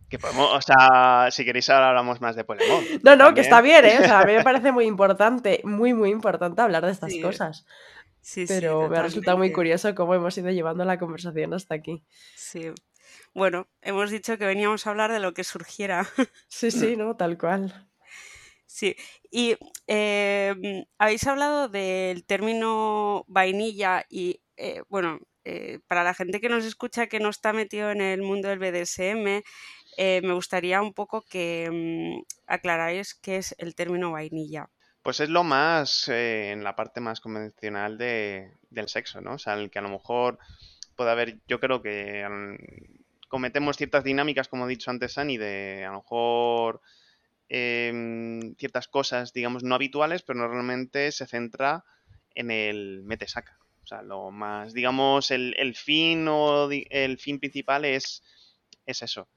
[0.09, 2.85] Que podemos, o sea, si queréis ahora hablamos más de poliamor.
[3.03, 3.99] No, no, que está bien, ¿eh?
[3.99, 7.67] O sea, a mí me parece muy importante, muy, muy importante hablar de estas cosas.
[8.21, 12.05] Sí, Pero me ha resultado muy curioso cómo hemos ido llevando la conversación hasta aquí.
[12.37, 12.71] Sí.
[13.35, 16.07] Bueno, hemos dicho que veníamos a hablar de lo que surgiera.
[16.49, 17.17] Sí, sí, ¿no?
[17.17, 17.89] Tal cual.
[18.65, 18.97] Sí,
[19.31, 19.57] y
[19.89, 26.65] em, habéis hablado del término vainilla y, eh, bueno, eh, para la gente que nos
[26.65, 29.43] escucha que no está metido en el mundo del BDSM,
[29.97, 34.71] eh, me gustaría un poco que mm, aclaráis qué es el término vainilla.
[35.03, 39.35] Pues es lo más, en la parte más convencional de, del sexo, ¿no?
[39.35, 40.39] O sea, el que a lo mejor
[40.97, 42.25] puede haber, yo creo que
[43.35, 46.81] cometemos ciertas dinámicas, como he dicho antes, Sani, de a lo mejor
[47.49, 51.85] Em, ciertas cosas, digamos, no habituales, pero normalmente se centra
[52.35, 53.59] en el mete-saca.
[53.83, 58.23] O sea, lo más, digamos, el, fin o el fin principal es,
[58.87, 59.29] es eso.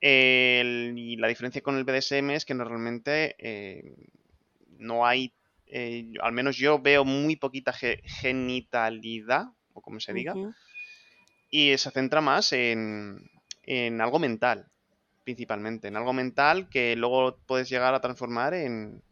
[0.00, 3.94] y la diferencia con el BDSM es que normalmente eh,
[4.78, 5.34] no hay,
[5.66, 10.34] eh, al menos yo veo muy poquita genitalidad, o como se diga,
[11.50, 13.30] y se centra más en,
[13.62, 14.70] en algo mental
[15.24, 19.02] principalmente, en algo mental que luego puedes llegar a transformar en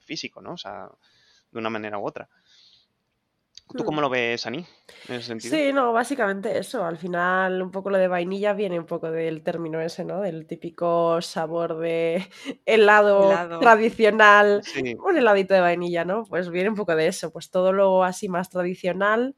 [0.00, 0.54] físico, ¿no?
[0.54, 0.88] O sea,
[1.52, 2.28] de una manera u otra.
[3.76, 4.02] ¿Tú cómo hmm.
[4.02, 4.64] lo ves, Ani,
[5.08, 5.54] en ese sentido?
[5.54, 6.84] Sí, no, básicamente eso.
[6.84, 10.22] Al final, un poco lo de vainilla viene un poco del término ese, ¿no?
[10.22, 12.26] Del típico sabor de
[12.66, 14.62] helado, tradicional.
[14.98, 16.24] Un heladito de vainilla, ¿no?
[16.24, 17.30] Pues viene un poco de eso.
[17.30, 19.36] Pues todo lo así más tradicional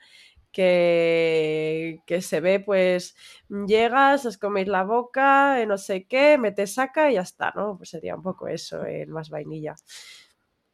[0.52, 3.16] que, que se ve, pues
[3.48, 7.76] llegas, os coméis la boca, eh, no sé qué, metes saca y ya está, ¿no?
[7.76, 9.74] Pues sería un poco eso, el más vainilla.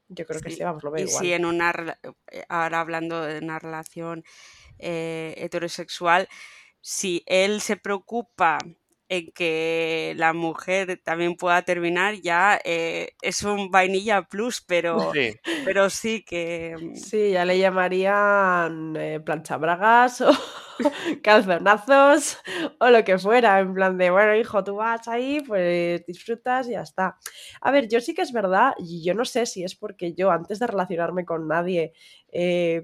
[0.09, 1.25] Yo creo que sí, vamos, lo veo y igual.
[1.25, 1.99] Si en una,
[2.31, 4.25] eh, ahora hablando de una relación
[4.79, 6.29] eh, heterosexual,
[6.81, 8.59] si él se preocupa
[9.09, 15.35] en que la mujer también pueda terminar, ya eh, es un vainilla plus, pero sí.
[15.65, 16.75] pero sí que...
[16.81, 20.31] Mm, sí, ya le llamarían eh, planchabragas o
[21.23, 22.39] calzonazos
[22.81, 26.73] o lo que fuera, en plan de, bueno, hijo, tú vas ahí, pues disfrutas y
[26.73, 27.17] ya está.
[27.61, 30.31] A ver, yo sí que es verdad, y yo no sé si es porque yo
[30.31, 31.93] antes de relacionarme con nadie...
[32.33, 32.83] Eh,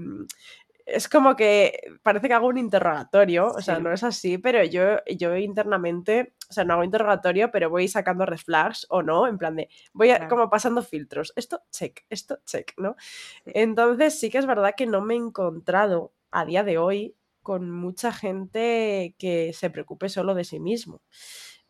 [0.86, 4.98] es como que parece que hago un interrogatorio, o sea, no es así, pero yo,
[5.16, 9.38] yo internamente, o sea, no hago interrogatorio, pero voy sacando red flags o no, en
[9.38, 12.96] plan de, voy como pasando filtros, esto check, esto check, ¿no?
[13.44, 17.70] Entonces sí que es verdad que no me he encontrado a día de hoy con
[17.70, 21.02] mucha gente que se preocupe solo de sí mismo.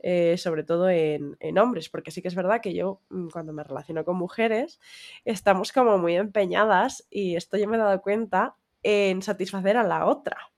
[0.05, 3.53] Eh, sobre todo en, en, hombres, porque sí que es verdad que yo mm, cuando
[3.53, 4.81] me relaciono con mujeres
[5.25, 10.07] estamos como muy empeñadas y esto yo me he dado cuenta en satisfacer a la
[10.07, 10.53] otra,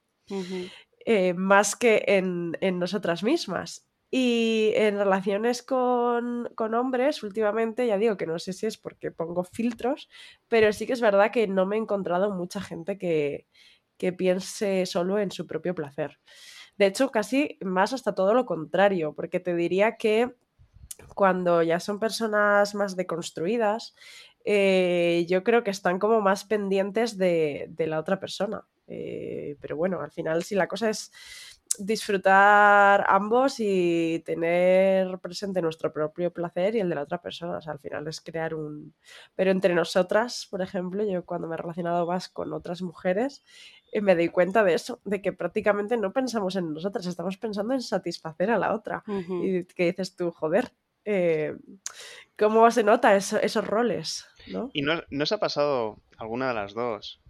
[1.07, 3.87] eh, más que en, nosotras mismas.
[4.11, 9.43] Y en relaciones con, hombres, últimamente, ya digo que no sé si es porque pongo
[9.43, 10.09] filtros,
[10.47, 13.49] pero sí que es verdad que no me he encontrado mucha gente que,
[13.97, 16.21] que piense solo en su propio placer.
[16.77, 20.35] De hecho, casi más hasta todo lo contrario, porque te diría que
[21.15, 23.95] cuando ya son personas más deconstruidas,
[24.45, 28.65] eh, yo creo que están como más pendientes de, la otra persona.
[28.87, 31.11] Eh, pero bueno, al final si la cosa es
[31.79, 37.59] disfrutar ambos y tener presente nuestro propio placer y el de la otra persona.
[37.59, 38.95] O sea, al final es crear un...
[39.35, 43.43] Pero entre nosotras, por ejemplo, yo cuando me he relacionado más con otras mujeres,
[43.93, 47.75] eh, me doy cuenta de eso, de que prácticamente no pensamos en nosotras, estamos pensando
[47.75, 49.03] en satisfacer a la otra.
[49.43, 50.71] Y que dices tú, joder,
[52.39, 54.27] ¿cómo se nota esos roles?
[54.73, 57.21] ¿Y no, no os ha pasado alguna de las dos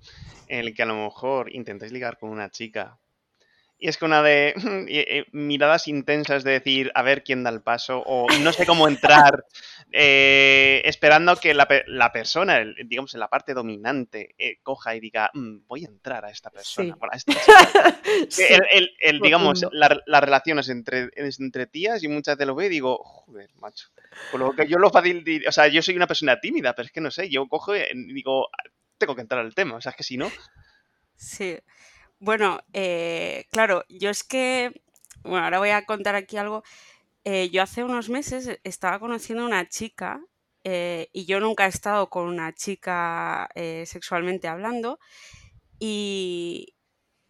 [0.49, 2.99] en el que a lo mejor intentáis ligar con una chica
[3.85, 4.55] y es que una de
[4.89, 8.89] eh, miradas intensas de decir a ver quién da el paso o no sé cómo
[8.89, 9.45] entrar,
[9.93, 15.30] eh, esperando que la, la, persona, digamos en la parte dominante, eh, coja y diga
[15.35, 16.97] mm, voy a entrar a esta persona.
[19.01, 23.51] el, digamos, las relaciones entre, entre tías y muchas veces lo veo y digo, joder,
[23.57, 23.89] macho.
[24.30, 26.93] Por lo que yo lo fácil, o sea, yo soy una persona tímida, pero es
[26.93, 28.49] que no sé, yo cojo y digo,
[28.97, 30.32] tengo que entrar al tema, o sea, es que si no...
[31.16, 31.59] Sí.
[32.25, 34.72] Bueno, eh, claro, yo es que,
[35.25, 36.62] bueno, ahora voy a contar aquí algo.
[37.25, 40.22] Eh, yo hace unos meses estaba conociendo a una chica
[40.64, 43.49] eh, y yo nunca he estado con una chica
[43.85, 44.99] sexualmente hablando
[45.79, 46.75] y,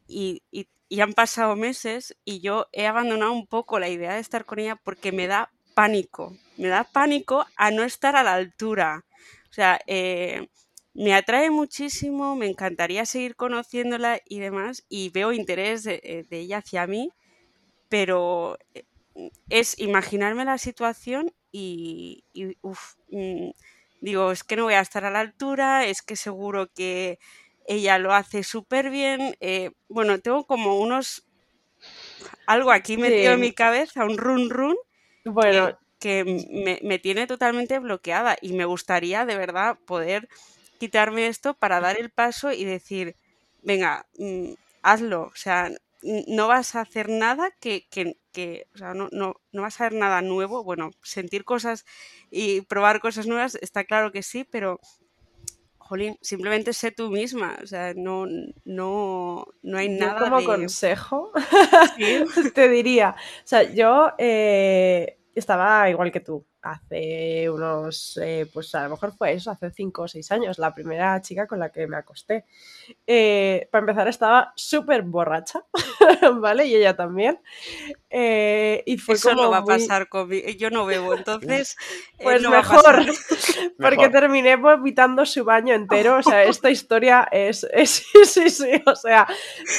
[0.09, 4.45] y, y han pasado meses y yo he abandonado un poco la idea de estar
[4.47, 9.05] con ella porque me da pánico, me da pánico a no estar a la altura.
[9.51, 10.49] O sea, eh,
[10.95, 16.59] me atrae muchísimo, me encantaría seguir conociéndola y demás, y veo interés de, eh, ella
[16.59, 17.11] hacia mí,
[17.88, 18.84] pero eh,
[19.49, 22.24] es imaginarme la situación y,
[23.11, 23.51] mm,
[24.01, 27.18] digo, es que no voy a estar a la altura, es que seguro que
[27.66, 29.36] ella lo hace súper bien.
[29.88, 31.24] bueno, tengo como unos...
[32.47, 34.76] algo aquí metido en mi cabeza, un run run,
[35.24, 40.28] bueno, que, me, tiene totalmente bloqueada y me gustaría de verdad poder
[40.85, 43.16] quitarme esto para dar el paso y decir,
[43.62, 45.70] venga, mm, hazlo, o sea,
[46.28, 49.99] no vas a hacer nada que, que, o sea, no, no, no, vas a hacer
[49.99, 51.87] nada nuevo, bueno, sentir cosas
[52.30, 54.78] y probar cosas nuevas, está claro que sí, pero,
[55.78, 58.26] jolín, simplemente sé tú misma, o sea, no,
[58.66, 61.32] no, no hay nada yo como consejo
[62.55, 68.85] te diría, o sea, yo eh, estaba igual que tú, hace unos, eh, pues a
[68.85, 71.87] lo mejor fue eso, hace cinco o seis años, la primera chica con la que
[71.87, 72.47] me acosté.
[73.07, 75.62] Eh, para empezar estaba súper borracha,
[76.41, 76.66] ¿vale?
[76.66, 77.39] Y ella también.
[78.09, 81.76] Eh, y fue eso no va a pasar conmigo, yo no bebo, entonces...
[82.22, 83.05] pues mejor,
[83.78, 88.97] porque terminé vomitando su baño entero, o sea, esta historia es, es sí, sí, o
[88.97, 89.26] sea,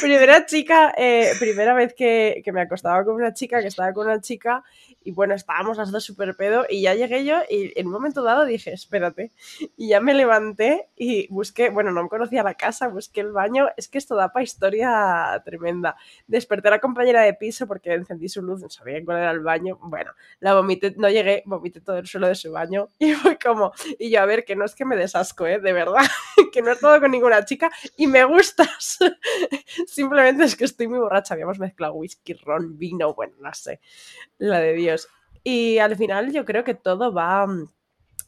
[0.01, 0.93] primera chica,
[1.39, 4.63] primera vez que, que me acostaba con una chica, que estaba con una chica,
[5.05, 8.23] y bueno, estábamos las dos súper pedo y ya llegué yo y en un momento
[8.23, 9.31] dado dije, espérate.
[9.77, 13.67] Y ya me levanté y busqué, bueno, no me conocía la casa, busqué el baño.
[13.77, 15.95] Es que esto da para historia tremenda.
[16.25, 19.41] Desperté a la compañera de piso porque encendí su luz, no sabía cuál era el
[19.41, 19.77] baño.
[19.79, 23.73] Bueno, la vomité, no llegué, vomité todo el suelo de su baño y fue como,
[23.99, 25.59] y yo a ver, que no es que me desasco, ¿eh?
[25.59, 26.01] De verdad,
[26.51, 28.97] que no he estado con ninguna chica y me gustas.
[29.85, 31.35] Simplemente es que estoy muy borracha.
[31.35, 33.79] Habíamos mezclado whisky, ron, vino, bueno, no sé.
[34.39, 34.94] La de Dios.
[35.43, 37.47] Y al final yo creo que todo va,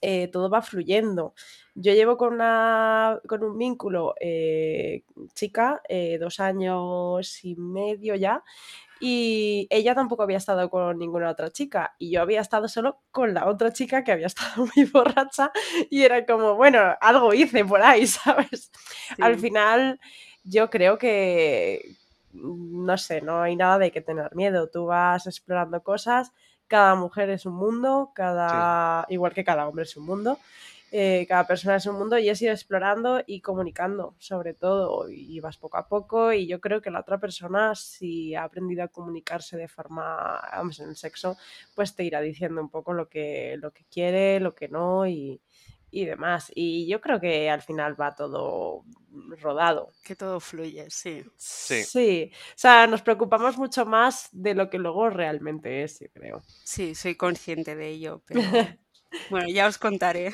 [0.02, 1.34] eh, todo va fluyendo.
[1.74, 5.04] Yo llevo con, una, con un vínculo eh,
[5.34, 8.44] chica, eh, dos años y medio ya,
[9.00, 13.34] y ella tampoco había estado con ninguna otra chica y yo había estado solo con
[13.34, 15.52] la otra chica que había estado muy borracha
[15.90, 18.72] y era como, bueno, algo hice por ahí, ¿sabes?
[19.20, 20.00] Al final
[20.44, 21.96] yo creo que,
[22.34, 26.32] no sé, no hay nada de que tener miedo, tú vas explorando cosas
[26.68, 30.40] cada mujer es un mundo, cada, igual que cada hombre es un mundo,
[30.92, 35.38] eh, cada persona es un mundo y es ir explorando y comunicando sobre todo y
[35.42, 38.88] vas poco a poco y yo creo que la otra persona si ha aprendido a
[38.88, 41.38] comunicarse de forma, vamos, en el sexo,
[41.76, 45.42] pues te irá diciendo un poco lo que, lo que quiere, lo que no y,
[45.92, 46.52] y demás.
[46.54, 48.84] Y yo creo que al final va todo
[49.40, 49.94] rodado.
[50.04, 51.24] Que todo fluye, sí.
[51.38, 51.84] sí.
[51.84, 52.32] Sí.
[52.34, 56.42] O sea, nos preocupamos mucho más de lo que luego realmente es, yo creo.
[56.64, 58.42] Sí, soy consciente de ello, pero
[59.30, 60.34] bueno, ya os contaré.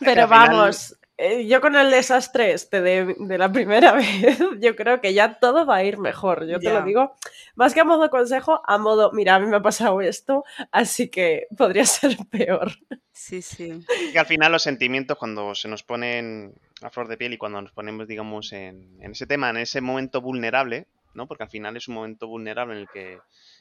[0.00, 5.00] Pero vamos, eh, yo con el desastre este de, de, la primera vez, yo creo
[5.00, 6.46] que ya todo va a ir mejor.
[6.46, 7.14] Yo te lo digo,
[7.54, 11.10] más que a modo consejo, a modo, mira, a mí me ha pasado esto, así
[11.10, 12.72] que podría ser peor.
[13.12, 13.84] Sí, sí.
[14.12, 17.60] Que al final los sentimientos cuando se nos ponen a flor de piel y cuando
[17.60, 21.26] nos ponemos, digamos, en, en ese tema, en ese momento vulnerable, ¿no?
[21.26, 23.18] Porque al final es un momento vulnerable en el que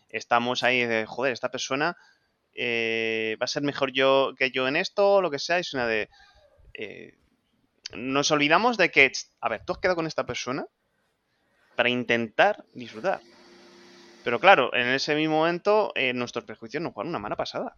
[0.07, 1.97] estamos ahí de, joder, esta persona
[2.53, 5.73] eh, va a ser mejor yo que yo en esto, o lo que sea, es
[5.73, 6.09] una de...
[6.73, 7.15] Eh,
[7.93, 9.11] nos olvidamos de que,
[9.41, 10.65] a ver, tú has quedado con esta persona
[11.75, 13.21] para intentar disfrutar.
[14.23, 17.73] Pero claro, en ese mismo momento eh, nuestros prejuicios nos juegan una mala pasada.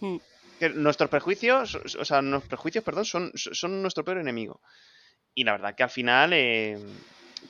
[0.00, 0.16] Hmm.
[0.58, 4.60] Que nuestros prejuicios, o sea, nuestros prejuicios, perdón, son, son nuestro peor enemigo.
[5.34, 6.78] Y la verdad que al final, eh,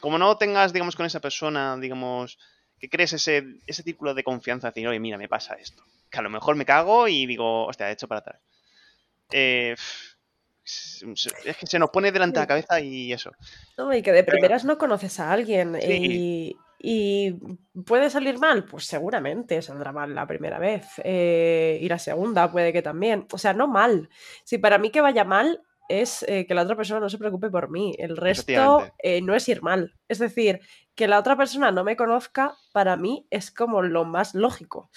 [0.00, 2.38] como no tengas, digamos, con esa persona, digamos,
[2.78, 5.82] que crees ese, ese círculo de confianza, decir, oye, mira, me pasa esto.
[6.10, 8.40] Que a lo mejor me cago y digo, hostia, he hecho para atrás.
[9.32, 9.74] Eh,
[10.64, 13.32] es que se nos pone delante de la cabeza y eso.
[13.76, 16.56] No, y que de primeras no conoces a alguien y,
[17.86, 22.74] puede salir mal, pues seguramente saldrá mal la primera vez eh, y la segunda puede
[22.74, 24.10] que también, o sea, no mal.
[24.44, 27.50] Si para mí que vaya mal es eh, que la otra persona no se preocupe
[27.50, 29.94] por mí, el resto eh, no es ir mal.
[30.08, 30.60] Es decir,
[30.94, 34.90] que la otra persona no me conozca, para mí es como lo más lógico.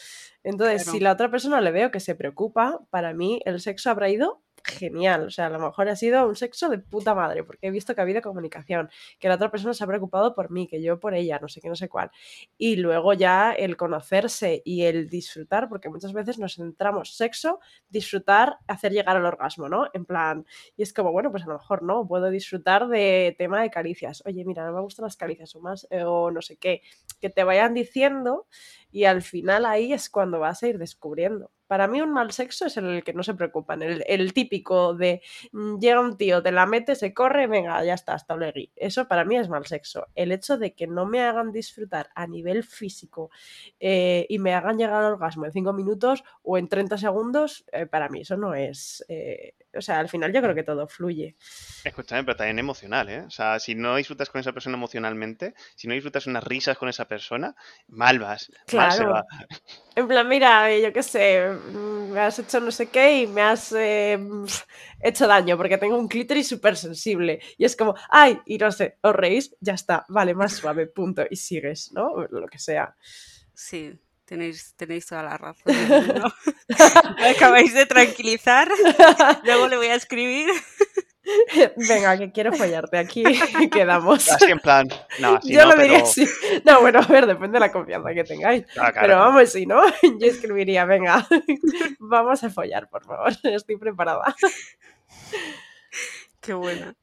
[0.43, 4.09] Entonces, si la otra persona le veo que se preocupa, para mí el sexo habrá
[4.09, 5.26] ido genial.
[5.26, 7.95] O sea, a lo mejor ha sido un sexo de puta madre, porque he visto
[7.95, 8.89] que ha habido comunicación,
[9.20, 11.61] que la otra persona se ha preocupado por mí, que yo por ella, no sé
[11.61, 12.11] qué, no sé cuál.
[12.57, 17.59] Y luego ya el conocerse y el disfrutar, porque muchas veces nos centramos sexo,
[17.89, 19.88] disfrutar, hacer llegar al orgasmo, ¿no?
[19.93, 20.45] En plan,
[20.76, 24.24] y es como, bueno, pues a lo mejor no, puedo disfrutar de tema de caricias.
[24.26, 26.82] Oye, mira, no me gustan las caricias o más, eh, o no sé qué,
[27.20, 28.47] que te vayan diciendo
[28.98, 31.52] y al final ahí es cuando vas a ir descubriendo.
[31.68, 35.22] Para mí un mal sexo es el que no se preocupan, el, el típico de
[35.52, 38.58] mm, llega un tío, te la mete, se corre, venga, ya está, hasta luego.
[38.76, 40.08] Eso para mí es mal sexo.
[40.16, 43.30] El hecho de que no me hagan disfrutar a nivel físico
[43.80, 47.86] eh, y me hagan llegar al orgasmo en 5 minutos o en 30 segundos, eh,
[47.86, 49.06] para mí eso no es...
[49.10, 51.36] Eh, o sea, al final yo creo que todo fluye.
[51.84, 53.20] Escúchame, pero también emocional, ¿eh?
[53.22, 56.89] O sea, si no disfrutas con esa persona emocionalmente, si no disfrutas unas risas con
[56.89, 57.56] esa persona,
[57.88, 58.52] mal vas.
[58.74, 59.14] Mal se Claro.
[59.14, 59.26] va.
[59.96, 63.42] En plan, mira, yo qué sé, mm, me has hecho no sé qué y me
[63.42, 64.20] has eh,
[65.02, 67.40] hecho daño porque tengo un clítoris súper sensible.
[67.58, 71.24] Y es como, ay, y no sé, os reís, ya está, vale, más suave, punto.
[71.30, 72.16] Y sigues, ¿no?
[72.30, 72.96] Lo que sea.
[73.54, 75.74] Sí, tenéis, tenéis toda la razón.
[77.20, 78.70] Me acabáis de tranquilizar.
[79.44, 80.50] Luego le voy a escribir.
[81.90, 83.24] Venga, que quiero follarte aquí,
[83.72, 84.30] quedamos.
[84.30, 84.88] Así en plan,
[85.20, 85.84] no, así Yo no, lo pero...
[85.84, 86.28] diría así.
[86.66, 88.66] No, bueno, a ver, depende de la confianza que tengáis.
[88.72, 89.00] Ah, claro.
[89.02, 89.82] Pero vamos, si no,
[90.20, 91.28] yo escribiría, venga,
[92.00, 94.36] vamos a follar, por favor, estoy preparada.
[96.42, 96.94] Qué bueno.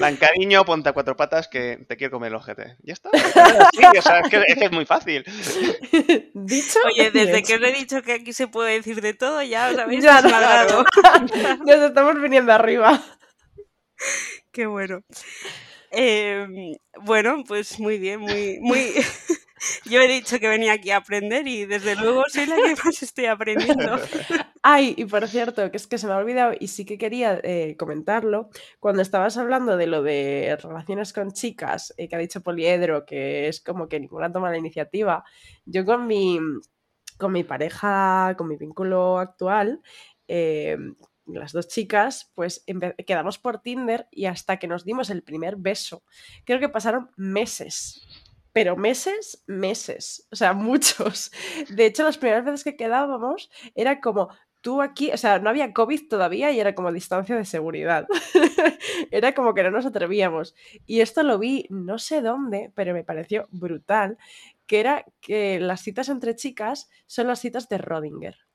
[0.00, 2.76] Plan, cariño, ponte a cuatro patas que te quiero comer el ojete.
[2.82, 3.10] Ya está.
[3.72, 5.24] Sí, o sea, es que, es que es muy fácil.
[6.34, 6.78] Dicho.
[6.86, 9.78] Oye, desde que os he dicho que aquí se puede decir de todo, ya os
[9.78, 10.84] habéis Ya, desmadrado.
[11.66, 13.02] Nos estamos viniendo arriba.
[14.52, 15.02] Qué bueno.
[15.90, 18.92] Em, bueno, pues muy bien, muy, muy.
[19.84, 23.02] Yo he dicho que venía aquí a aprender y desde luego soy la que más
[23.02, 23.98] estoy aprendiendo.
[24.62, 27.40] Ay, y por cierto, que es que se me ha olvidado y sí que quería
[27.42, 28.50] eh, comentarlo.
[28.78, 33.48] Cuando estabas hablando de lo de relaciones con chicas, eh, que ha dicho Poliedro, que
[33.48, 35.24] es como que ninguna toma la iniciativa,
[35.64, 36.38] yo con mi,
[37.18, 39.80] con mi pareja, con mi vínculo actual,
[40.28, 40.78] eh,
[41.26, 42.64] las dos chicas, pues
[43.06, 46.02] quedamos por Tinder y hasta que nos dimos el primer beso,
[46.44, 48.29] creo que pasaron meses.
[48.52, 51.30] Pero meses, meses, o sea, muchos.
[51.68, 54.28] De hecho, las primeras veces que quedábamos era como,
[54.60, 58.06] tú aquí, o sea, no había COVID todavía y era como distancia de seguridad.
[59.10, 60.54] era como que no nos atrevíamos.
[60.86, 64.18] Y esto lo vi no sé dónde, pero me pareció brutal,
[64.66, 68.49] que era que las citas entre chicas son las citas de Rodinger.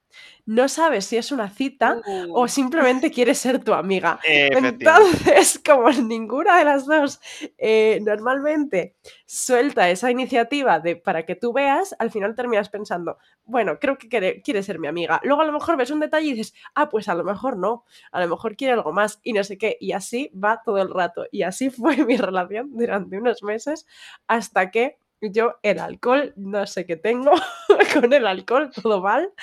[0.46, 4.20] No sabes si es una cita o Uh, simplemente quieres ser tu amiga.
[4.24, 7.20] Entonces, como ninguna de las dos
[7.58, 8.96] eh, normalmente
[9.26, 14.08] suelta esa iniciativa de para que tú veas, al final terminas pensando, bueno, creo que
[14.08, 15.20] quiere, quiere ser mi amiga.
[15.24, 17.86] Luego a lo mejor ves un detalle y dices, ah, pues a lo mejor no,
[18.12, 19.78] a lo mejor quiere algo más y no sé qué.
[19.80, 21.26] Y así va todo el rato.
[21.32, 23.88] Y así fue mi relación durante unos meses
[24.28, 27.32] hasta que yo el alcohol, no sé qué tengo
[27.94, 29.34] con el alcohol, todo mal.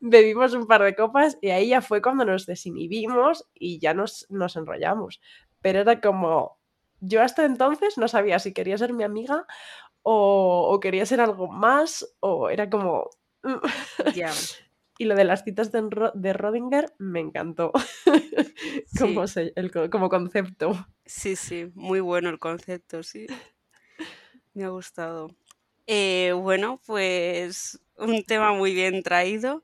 [0.00, 4.26] Bebimos un par de copas y ahí ya fue cuando nos desinhibimos y ya nos,
[4.30, 5.20] nos enrollamos.
[5.60, 6.58] Pero era como,
[7.00, 9.46] yo hasta entonces no sabía si quería ser mi amiga
[10.02, 13.10] o, o quería ser algo más o era como...
[14.14, 14.30] ya,
[14.98, 17.72] Y lo de las citas de, Ro- de Rodinger me encantó
[18.86, 20.72] sí, como, se- el co- como concepto.
[21.04, 23.26] sí, sí, muy bueno el concepto, sí.
[24.56, 25.30] Me ha gustado.
[25.86, 29.62] Eh, bueno, pues un tema muy bien traído.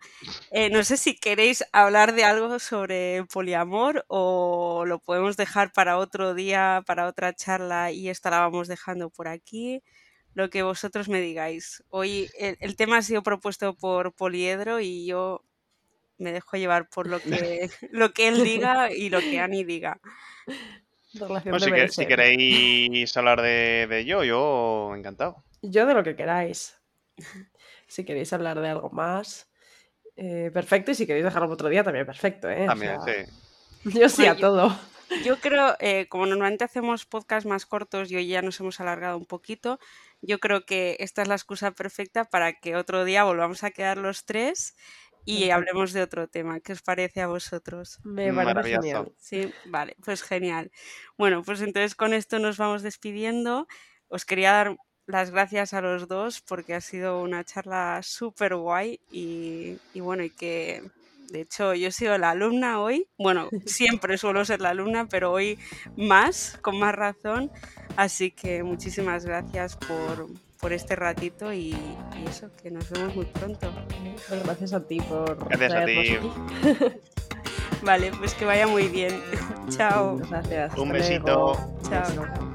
[0.52, 5.98] Eh, no sé si queréis hablar de algo sobre poliamor o lo podemos dejar para
[5.98, 9.82] otro día, para otra charla y esta la vamos dejando por aquí.
[10.34, 11.84] Lo que vosotros me digáis.
[11.90, 15.44] Hoy el, el tema ha sido propuesto por Poliedro y yo
[16.18, 20.00] me dejo llevar por lo que, lo que él diga y lo que Ani diga.
[21.14, 22.02] Relación Bueno, de si, que- verse.
[22.02, 25.44] si queréis hablar de, de ello, yo encantado.
[25.62, 26.76] Yo de lo que queráis.
[27.86, 29.50] Si queréis hablar de algo más,
[30.16, 30.92] eh, perfecto.
[30.92, 32.48] Y si queréis dejarlo otro día, también perfecto.
[32.48, 32.62] ¿eh?
[32.64, 33.30] O También, sea, sí.
[34.00, 34.80] Yo sí Bueno, a yo- todo.
[35.26, 39.18] Yo creo, eh, como normalmente hacemos podcasts más cortos y hoy ya nos hemos alargado
[39.18, 39.78] un poquito,
[40.22, 43.98] yo creo que esta es la excusa perfecta para que otro día volvamos a quedar
[43.98, 44.74] los tres
[45.24, 46.60] y hablemos de otro tema.
[46.60, 47.98] ¿Qué os parece a vosotros?
[48.04, 49.12] Me parece genial.
[49.18, 50.70] Sí, vale, pues genial.
[51.16, 53.66] Bueno, pues entonces con esto nos vamos despidiendo.
[54.08, 59.00] Os quería dar las gracias a los dos porque ha sido una charla súper guay
[59.10, 60.82] y, y bueno, y que
[61.32, 63.08] de hecho yo he sido la alumna hoy.
[63.18, 65.58] Bueno, siempre suelo ser la alumna, pero hoy
[65.96, 67.50] más, con más razón.
[67.96, 70.28] Así que muchísimas gracias por,
[70.62, 71.76] por este ratito y,
[72.24, 73.68] eso, que nos vemos muy pronto.
[74.44, 76.18] Gracias a ti por Gracias a ti.
[77.82, 79.20] vale, pues que vaya muy bien.
[79.70, 80.18] Chao.
[80.30, 80.78] Gracias.
[80.78, 81.56] Un besito.
[81.90, 82.51] Chao.